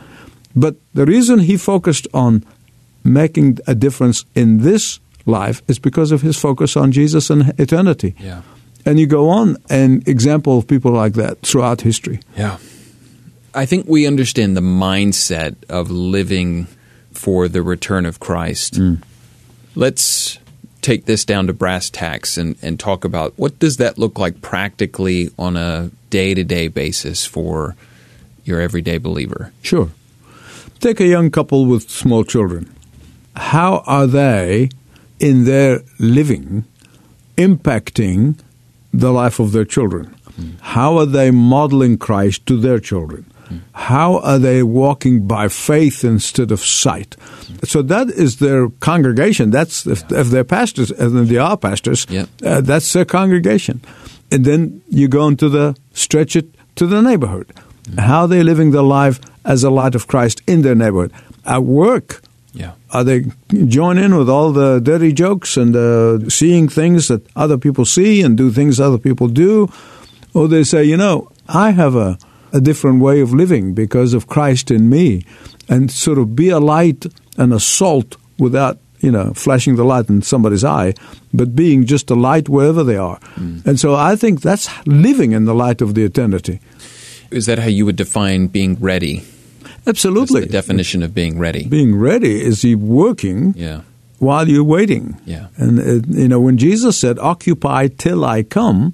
But 0.54 0.76
the 0.94 1.06
reason 1.06 1.40
he 1.40 1.56
focused 1.56 2.06
on 2.12 2.44
making 3.04 3.58
a 3.66 3.74
difference 3.74 4.24
in 4.34 4.62
this 4.62 5.00
life 5.24 5.62
is 5.68 5.78
because 5.78 6.12
of 6.12 6.22
his 6.22 6.36
focus 6.38 6.76
on 6.76 6.92
Jesus 6.92 7.30
and 7.30 7.58
eternity. 7.58 8.14
Yeah. 8.18 8.42
And 8.86 9.00
you 9.00 9.06
go 9.06 9.28
on 9.28 9.56
and 9.68 10.06
example 10.06 10.58
of 10.58 10.68
people 10.68 10.92
like 10.92 11.14
that 11.14 11.40
throughout 11.40 11.80
history. 11.80 12.20
Yeah. 12.36 12.58
I 13.52 13.66
think 13.66 13.86
we 13.88 14.06
understand 14.06 14.56
the 14.56 14.60
mindset 14.60 15.56
of 15.68 15.90
living 15.90 16.68
for 17.12 17.48
the 17.48 17.62
return 17.62 18.06
of 18.06 18.20
Christ. 18.20 18.74
Mm. 18.74 19.02
Let's 19.74 20.38
take 20.82 21.06
this 21.06 21.24
down 21.24 21.48
to 21.48 21.52
brass 21.52 21.90
tacks 21.90 22.38
and, 22.38 22.56
and 22.62 22.78
talk 22.78 23.04
about 23.04 23.36
what 23.36 23.58
does 23.58 23.78
that 23.78 23.98
look 23.98 24.20
like 24.20 24.40
practically 24.40 25.30
on 25.36 25.56
a 25.56 25.90
day 26.10 26.32
to 26.32 26.44
day 26.44 26.68
basis 26.68 27.26
for 27.26 27.74
your 28.44 28.60
everyday 28.60 28.98
believer? 28.98 29.52
Sure. 29.62 29.90
Take 30.78 31.00
a 31.00 31.06
young 31.06 31.30
couple 31.30 31.66
with 31.66 31.90
small 31.90 32.22
children. 32.22 32.72
How 33.34 33.82
are 33.86 34.06
they, 34.06 34.68
in 35.18 35.44
their 35.44 35.80
living, 35.98 36.64
impacting 37.36 38.38
the 38.98 39.12
life 39.12 39.38
of 39.38 39.52
their 39.52 39.64
children? 39.64 40.14
How 40.60 40.98
are 40.98 41.06
they 41.06 41.30
modeling 41.30 41.98
Christ 41.98 42.46
to 42.46 42.60
their 42.60 42.78
children? 42.78 43.24
How 43.72 44.18
are 44.18 44.38
they 44.38 44.62
walking 44.62 45.26
by 45.26 45.48
faith 45.48 46.04
instead 46.04 46.50
of 46.50 46.60
sight? 46.60 47.16
So 47.64 47.80
that 47.82 48.08
is 48.08 48.36
their 48.36 48.68
congregation. 48.80 49.50
That's 49.50 49.86
if, 49.86 50.10
if 50.10 50.28
they're 50.28 50.44
pastors, 50.44 50.90
and 50.90 51.28
they 51.28 51.38
are 51.38 51.56
pastors. 51.56 52.06
Yep. 52.10 52.28
Uh, 52.44 52.60
that's 52.60 52.92
their 52.92 53.04
congregation. 53.04 53.80
And 54.32 54.44
then 54.44 54.82
you 54.88 55.06
go 55.08 55.28
into 55.28 55.48
the 55.48 55.76
stretch 55.92 56.34
it 56.34 56.54
to 56.74 56.86
the 56.86 57.00
neighborhood. 57.00 57.52
How 57.96 58.22
are 58.22 58.28
they're 58.28 58.42
living 58.42 58.72
their 58.72 58.82
life 58.82 59.20
as 59.46 59.64
a 59.64 59.70
light 59.70 59.94
of 59.94 60.06
Christ 60.06 60.42
in 60.46 60.62
their 60.62 60.74
neighborhood. 60.74 61.12
At 61.44 61.62
work, 61.62 62.20
Yeah. 62.56 62.72
are 62.90 63.04
they 63.04 63.24
join 63.66 63.98
in 63.98 64.16
with 64.16 64.28
all 64.30 64.52
the 64.52 64.80
dirty 64.80 65.12
jokes 65.12 65.56
and 65.56 65.76
uh, 65.76 66.28
seeing 66.30 66.68
things 66.68 67.08
that 67.08 67.20
other 67.36 67.58
people 67.58 67.84
see 67.84 68.22
and 68.22 68.36
do 68.36 68.50
things 68.50 68.80
other 68.80 68.98
people 68.98 69.28
do? 69.28 69.68
Or 70.32 70.48
they 70.48 70.64
say, 70.64 70.84
you 70.84 70.96
know, 70.96 71.30
I 71.48 71.70
have 71.72 71.94
a, 71.94 72.18
a 72.52 72.60
different 72.60 73.00
way 73.00 73.20
of 73.20 73.32
living 73.32 73.74
because 73.74 74.14
of 74.14 74.26
Christ 74.26 74.70
in 74.70 74.88
me, 74.88 75.24
and 75.68 75.90
sort 75.90 76.18
of 76.18 76.34
be 76.34 76.48
a 76.48 76.58
light 76.58 77.06
and 77.36 77.52
a 77.52 77.60
salt 77.60 78.16
without, 78.38 78.78
you 79.00 79.10
know, 79.10 79.32
flashing 79.34 79.76
the 79.76 79.84
light 79.84 80.08
in 80.08 80.22
somebody's 80.22 80.64
eye, 80.64 80.94
but 81.32 81.54
being 81.54 81.84
just 81.86 82.10
a 82.10 82.14
light 82.14 82.48
wherever 82.48 82.84
they 82.84 82.96
are. 82.96 83.18
And 83.36 83.78
so 83.78 83.94
I 83.94 84.16
think 84.16 84.40
that's 84.40 84.68
living 84.86 85.32
in 85.32 85.44
the 85.44 85.54
light 85.54 85.82
of 85.82 85.94
the 85.94 86.04
eternity. 86.04 86.60
Is 87.30 87.46
that 87.46 87.58
how 87.58 87.68
you 87.68 87.84
would 87.86 87.96
define 87.96 88.46
being 88.46 88.76
ready? 88.80 89.24
Absolutely. 89.86 90.40
the 90.42 90.46
definition 90.46 91.02
of 91.02 91.14
being 91.14 91.38
ready? 91.38 91.64
being 91.68 91.94
ready 91.96 92.42
is 92.44 92.62
he 92.62 92.74
working 92.74 93.54
Yeah. 93.56 93.80
while 94.18 94.48
you're 94.48 94.64
waiting. 94.64 95.16
Yeah. 95.26 95.46
And, 95.56 95.78
uh, 95.78 96.06
you 96.08 96.28
know, 96.28 96.40
when 96.40 96.56
Jesus 96.58 96.98
said, 96.98 97.18
occupy 97.18 97.88
till 97.88 98.24
I 98.24 98.42
come, 98.42 98.92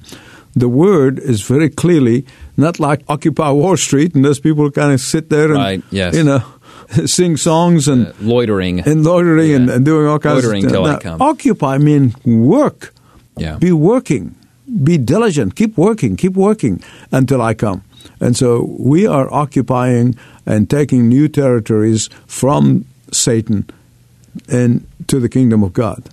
the 0.54 0.68
word 0.68 1.18
is 1.18 1.40
very 1.42 1.70
clearly 1.70 2.24
not 2.56 2.78
like 2.78 3.02
occupy 3.08 3.50
Wall 3.50 3.76
Street 3.76 4.14
and 4.14 4.24
those 4.24 4.40
people 4.40 4.70
kind 4.70 4.92
of 4.92 5.00
sit 5.00 5.30
there 5.30 5.48
and, 5.52 5.54
Right, 5.54 5.82
yes. 5.90 6.14
you 6.14 6.24
know, 6.24 6.42
sing 7.06 7.36
songs 7.38 7.88
and, 7.88 8.08
Uh, 8.08 8.12
loitering. 8.20 8.80
and 8.80 9.02
loitering 9.04 9.54
and, 9.54 9.68
Yeah. 9.68 9.74
and 9.76 9.84
doing 9.84 10.06
all 10.06 10.18
kinds 10.18 10.44
Loitering 10.44 10.66
of 10.66 10.72
till 10.72 10.84
I 10.84 10.98
come. 10.98 11.22
Occupy 11.22 11.78
mean 11.78 12.14
work. 12.26 12.92
Yeah. 13.38 13.56
Be 13.58 13.72
working. 13.72 14.34
Be 14.84 14.98
diligent. 14.98 15.54
Keep 15.54 15.78
working. 15.78 16.16
Keep 16.16 16.34
working 16.36 16.80
until 17.10 17.40
I 17.40 17.54
come. 17.54 17.80
And 18.20 18.36
so 18.36 18.64
we 18.78 19.06
are 19.06 19.32
occupying 19.32 20.16
and 20.46 20.68
taking 20.68 21.08
new 21.08 21.28
territories 21.28 22.08
from 22.26 22.84
Satan 23.12 23.68
and 24.48 24.86
to 25.08 25.20
the 25.20 25.28
kingdom 25.28 25.62
of 25.62 25.72
God. 25.72 26.08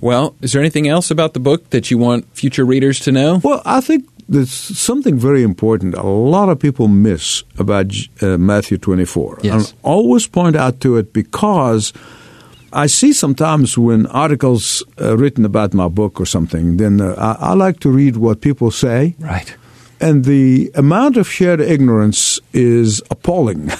Well, 0.00 0.34
is 0.40 0.52
there 0.52 0.60
anything 0.60 0.88
else 0.88 1.10
about 1.10 1.34
the 1.34 1.40
book 1.40 1.70
that 1.70 1.90
you 1.90 1.98
want 1.98 2.26
future 2.34 2.64
readers 2.64 3.00
to 3.00 3.12
know? 3.12 3.40
Well, 3.42 3.62
I 3.64 3.80
think 3.80 4.08
there's 4.28 4.50
something 4.50 5.18
very 5.18 5.42
important 5.42 5.94
a 5.94 6.02
lot 6.02 6.48
of 6.48 6.58
people 6.58 6.88
miss 6.88 7.42
about 7.58 7.92
uh, 8.20 8.38
Matthew 8.38 8.78
24. 8.78 9.40
Yes. 9.42 9.70
And 9.70 9.78
always 9.82 10.26
point 10.26 10.56
out 10.56 10.80
to 10.80 10.96
it 10.96 11.12
because 11.12 11.92
I 12.72 12.86
see 12.86 13.12
sometimes 13.12 13.76
when 13.76 14.06
articles 14.06 14.82
uh, 15.00 15.16
written 15.16 15.44
about 15.44 15.74
my 15.74 15.88
book 15.88 16.20
or 16.20 16.26
something, 16.26 16.78
then 16.78 17.00
uh, 17.00 17.14
I, 17.18 17.50
I 17.50 17.54
like 17.54 17.80
to 17.80 17.90
read 17.90 18.16
what 18.16 18.40
people 18.40 18.70
say. 18.70 19.14
Right. 19.18 19.54
And 20.02 20.24
the 20.24 20.70
amount 20.74 21.16
of 21.16 21.28
shared 21.30 21.60
ignorance 21.60 22.40
is 22.52 23.00
appalling. 23.10 23.70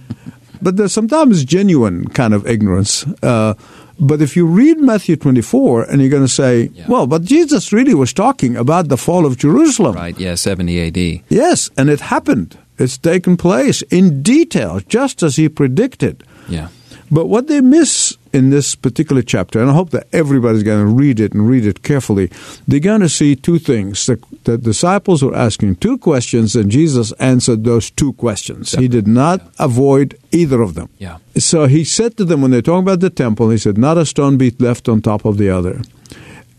but 0.62 0.76
there's 0.76 0.92
sometimes 0.92 1.44
genuine 1.44 2.08
kind 2.08 2.32
of 2.34 2.46
ignorance. 2.46 3.04
Uh, 3.22 3.54
but 3.98 4.20
if 4.22 4.36
you 4.36 4.46
read 4.46 4.78
Matthew 4.78 5.16
24 5.16 5.84
and 5.90 6.00
you're 6.00 6.10
going 6.10 6.22
to 6.22 6.28
say, 6.28 6.70
Yeah. 6.74 6.86
well, 6.88 7.06
but 7.06 7.22
Jesus 7.22 7.72
really 7.72 7.94
was 7.94 8.12
talking 8.12 8.56
about 8.56 8.88
the 8.88 8.96
fall 8.96 9.26
of 9.26 9.36
Jerusalem. 9.38 9.94
Right. 9.96 10.18
Yeah. 10.18 10.34
70 10.36 10.86
AD. 10.88 11.24
Yes, 11.28 11.70
and 11.76 11.90
it 11.90 12.00
happened. 12.00 12.58
It's 12.78 12.98
taken 12.98 13.36
place 13.38 13.80
in 13.90 14.22
detail, 14.22 14.80
just 14.86 15.22
as 15.22 15.36
he 15.36 15.48
predicted. 15.48 16.22
Yeah. 16.48 16.68
But 17.10 17.26
what 17.26 17.46
they 17.48 17.60
miss 17.62 18.16
in 18.36 18.50
this 18.50 18.74
particular 18.74 19.22
chapter, 19.22 19.60
and 19.60 19.70
I 19.70 19.72
hope 19.72 19.90
that 19.90 20.06
everybody's 20.12 20.62
going 20.62 20.86
to 20.86 20.92
read 20.92 21.18
it 21.20 21.32
and 21.32 21.48
read 21.48 21.64
it 21.64 21.82
carefully, 21.82 22.30
they're 22.68 22.80
going 22.80 23.00
to 23.00 23.08
see 23.08 23.34
two 23.34 23.58
things. 23.58 24.04
The, 24.04 24.20
the 24.44 24.58
disciples 24.58 25.22
were 25.22 25.34
asking 25.34 25.76
two 25.76 25.96
questions, 25.96 26.54
and 26.54 26.70
Jesus 26.70 27.12
answered 27.12 27.64
those 27.64 27.90
two 27.90 28.12
questions. 28.12 28.72
He 28.72 28.88
did 28.88 29.08
not 29.08 29.40
avoid 29.58 30.18
either 30.32 30.60
of 30.60 30.74
them. 30.74 30.90
Yeah. 30.98 31.16
So 31.38 31.66
he 31.66 31.82
said 31.82 32.18
to 32.18 32.24
them, 32.24 32.42
when 32.42 32.50
they're 32.50 32.60
talking 32.60 32.84
about 32.84 33.00
the 33.00 33.10
temple, 33.10 33.48
he 33.48 33.58
said, 33.58 33.78
Not 33.78 33.96
a 33.96 34.04
stone 34.04 34.36
be 34.36 34.50
left 34.58 34.86
on 34.86 35.00
top 35.00 35.24
of 35.24 35.38
the 35.38 35.48
other. 35.48 35.80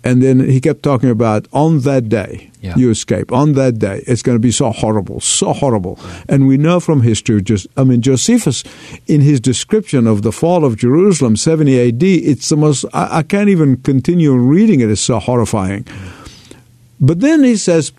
And 0.07 0.21
then 0.23 0.39
he 0.39 0.59
kept 0.61 0.81
talking 0.83 1.09
about 1.09 1.47
on 1.51 1.81
that 1.81 2.07
day 2.09 2.49
Yeah. 2.61 2.75
you 2.79 2.89
escape. 2.91 3.31
On 3.31 3.53
that 3.53 3.73
day, 3.79 3.97
it's 4.07 4.23
going 4.23 4.35
to 4.35 4.45
be 4.49 4.51
so 4.51 4.71
horrible, 4.71 5.19
so 5.21 5.53
horrible. 5.53 5.95
And 6.29 6.47
we 6.47 6.57
know 6.57 6.79
from 6.79 7.01
history, 7.01 7.41
just 7.41 7.67
I 7.77 7.83
mean, 7.83 8.01
Josephus, 8.01 8.63
in 9.07 9.21
his 9.21 9.39
description 9.39 10.07
of 10.07 10.21
the 10.21 10.31
fall 10.31 10.63
of 10.65 10.75
Jerusalem, 10.77 11.35
70 11.35 11.77
A.D., 11.79 12.15
it's 12.31 12.49
the 12.49 12.57
most. 12.57 12.85
I, 12.93 13.19
I 13.19 13.23
can't 13.23 13.49
even 13.49 13.77
continue 13.83 14.33
reading 14.35 14.79
it. 14.81 14.89
It's 14.89 15.01
so 15.01 15.19
horrifying. 15.19 15.85
But 16.99 17.19
then 17.19 17.43
he 17.43 17.55
says, 17.57 17.91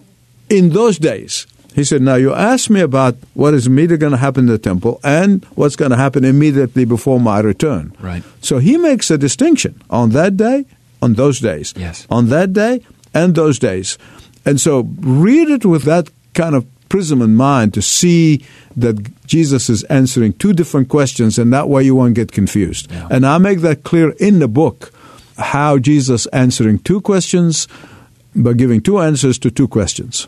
in 0.49 0.71
those 0.71 0.99
days, 0.99 1.47
He 1.75 1.85
said, 1.85 2.03
Now 2.03 2.17
you 2.19 2.33
ask 2.35 2.71
me 2.71 2.81
about 2.81 3.15
what 3.35 3.55
is 3.55 3.67
immediately 3.67 3.99
going 3.99 4.13
to 4.19 4.19
happen 4.19 4.45
in 4.49 4.53
the 4.53 4.59
temple 4.59 4.99
and 5.05 5.45
what's 5.55 5.77
going 5.77 5.93
to 5.93 5.97
happen 5.97 6.25
immediately 6.25 6.85
before 6.85 7.21
my 7.21 7.39
return. 7.41 7.93
Right. 8.01 8.23
So 8.41 8.59
he 8.59 8.77
makes 8.79 9.11
a 9.11 9.19
distinction 9.19 9.73
on 9.89 10.11
that 10.11 10.37
day, 10.37 10.65
on 11.03 11.15
those 11.15 11.41
days. 11.41 11.75
Yes. 11.77 12.07
On 12.11 12.29
that 12.29 12.53
day 12.53 12.85
and 13.15 13.35
those 13.35 13.59
days. 13.59 13.99
And 14.45 14.61
so 14.61 14.89
read 15.01 15.49
it 15.49 15.65
with 15.65 15.83
that 15.85 16.11
kind 16.35 16.55
of 16.55 16.67
prism 16.89 17.21
in 17.21 17.35
mind 17.35 17.75
to 17.75 17.83
see 17.83 18.45
that 18.77 19.27
Jesus 19.27 19.69
is 19.69 19.85
answering 19.85 20.33
two 20.33 20.53
different 20.53 20.89
questions, 20.89 21.39
and 21.39 21.53
that 21.53 21.69
way 21.69 21.83
you 21.83 21.95
won't 21.95 22.15
get 22.15 22.33
confused. 22.33 22.91
Yeah. 22.91 23.09
And 23.11 23.27
I 23.27 23.39
make 23.39 23.61
that 23.61 23.83
clear 23.83 24.11
in 24.19 24.39
the 24.39 24.49
book 24.49 24.93
how 25.37 25.79
Jesus 25.79 26.27
answering 26.27 26.79
two 26.79 27.01
questions 27.01 27.69
by 28.35 28.53
giving 28.55 28.81
two 28.81 28.99
answers 29.01 29.39
to 29.41 29.51
two 29.51 29.69
questions. 29.69 30.27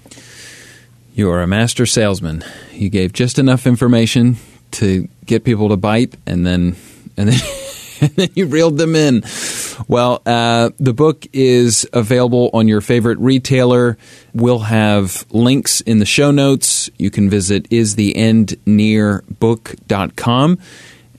You 1.14 1.30
are 1.30 1.42
a 1.42 1.46
master 1.46 1.87
salesman. 1.87 2.44
You 2.72 2.88
gave 2.88 3.12
just 3.12 3.38
enough 3.38 3.66
information 3.66 4.37
to 4.72 5.09
get 5.26 5.44
people 5.44 5.68
to 5.68 5.76
bite, 5.76 6.14
and 6.26 6.46
then 6.46 6.76
and 7.16 7.28
then, 7.28 7.40
and 8.00 8.10
then 8.16 8.28
you 8.34 8.46
reeled 8.46 8.78
them 8.78 8.94
in. 8.96 9.22
Well, 9.88 10.22
uh, 10.26 10.70
the 10.78 10.92
book 10.92 11.26
is 11.32 11.88
available 11.92 12.50
on 12.52 12.68
your 12.68 12.80
favorite 12.80 13.18
retailer. 13.18 13.96
We'll 14.34 14.58
have 14.60 15.24
links 15.30 15.80
in 15.80 15.98
the 15.98 16.06
show 16.06 16.30
notes. 16.30 16.90
You 16.98 17.10
can 17.10 17.30
visit 17.30 17.68
istheendnearbook.com, 17.70 20.58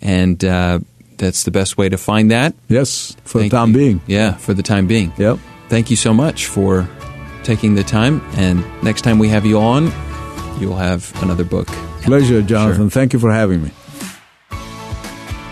and 0.02 0.46
uh, 0.46 0.80
that's 1.18 1.44
the 1.44 1.52
best 1.52 1.78
way 1.78 1.90
to 1.90 1.98
find 1.98 2.32
that. 2.32 2.54
Yes, 2.68 3.16
for 3.24 3.40
Thank 3.40 3.52
the 3.52 3.58
time 3.58 3.70
you. 3.70 3.78
being. 3.78 4.02
Yeah, 4.08 4.34
for 4.34 4.54
the 4.54 4.64
time 4.64 4.88
being. 4.88 5.14
Yep. 5.18 5.40
Thank 5.70 5.90
you 5.90 5.96
so 5.96 6.14
much 6.14 6.48
for 6.48 6.88
taking 7.44 7.76
the 7.76 7.84
time. 7.84 8.22
And 8.36 8.64
next 8.84 9.02
time 9.04 9.20
we 9.20 9.30
have 9.30 9.46
you 9.46 9.60
on, 9.60 9.92
you'll 10.60 10.76
have 10.76 11.12
another 11.24 11.44
book. 11.44 11.68
Pleasure, 12.02 12.42
Jonathan. 12.42 12.84
Sure. 12.84 12.90
Thank 12.90 13.14
you 13.14 13.20
for 13.20 13.32
having 13.32 13.64
me. 13.64 13.72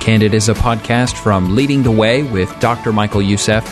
Candid 0.10 0.34
is 0.34 0.50
a 0.50 0.56
podcast 0.56 1.22
from 1.22 1.56
Leading 1.56 1.84
the 1.84 1.92
Way 1.92 2.24
with 2.24 2.60
Dr. 2.60 2.92
Michael 2.92 3.22
Youssef. 3.22 3.64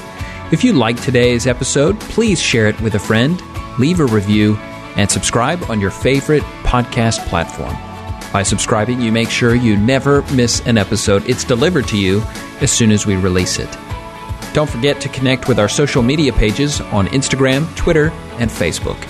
If 0.54 0.64
you 0.64 0.72
liked 0.72 1.02
today's 1.02 1.48
episode, 1.48 2.00
please 2.00 2.40
share 2.40 2.68
it 2.68 2.80
with 2.80 2.94
a 2.94 3.00
friend, 3.00 3.42
leave 3.80 4.00
a 4.00 4.06
review, 4.06 4.56
and 4.98 5.10
subscribe 5.10 5.64
on 5.68 5.82
your 5.82 5.90
favorite 5.90 6.44
podcast 6.62 7.26
platform. 7.26 7.76
By 8.32 8.44
subscribing, 8.44 9.02
you 9.02 9.12
make 9.12 9.32
sure 9.32 9.56
you 9.56 9.78
never 9.78 10.22
miss 10.34 10.60
an 10.68 10.78
episode. 10.78 11.28
It's 11.28 11.44
delivered 11.44 11.88
to 11.88 11.98
you 11.98 12.22
as 12.62 12.72
soon 12.72 12.92
as 12.92 13.08
we 13.08 13.16
release 13.16 13.58
it. 13.58 13.76
Don't 14.54 14.70
forget 14.70 15.02
to 15.02 15.10
connect 15.10 15.48
with 15.48 15.58
our 15.58 15.68
social 15.68 16.04
media 16.04 16.34
pages 16.34 16.82
on 16.82 17.08
Instagram, 17.08 17.76
Twitter, 17.76 18.12
and 18.38 18.52
Facebook. 18.52 19.02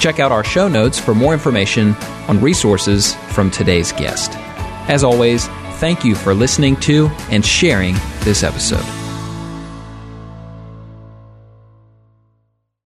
Check 0.00 0.20
out 0.20 0.32
our 0.32 0.42
show 0.42 0.68
notes 0.68 0.98
for 0.98 1.14
more 1.14 1.34
information 1.34 1.94
on 2.28 2.40
resources 2.40 3.14
from 3.34 3.50
today's 3.50 3.92
guest. 3.92 4.32
As 4.88 5.04
always, 5.04 5.50
thank 5.82 6.04
you 6.04 6.14
for 6.14 6.32
listening 6.32 6.76
to 6.76 7.08
and 7.32 7.44
sharing 7.44 7.96
this 8.20 8.44
episode. 8.44 9.01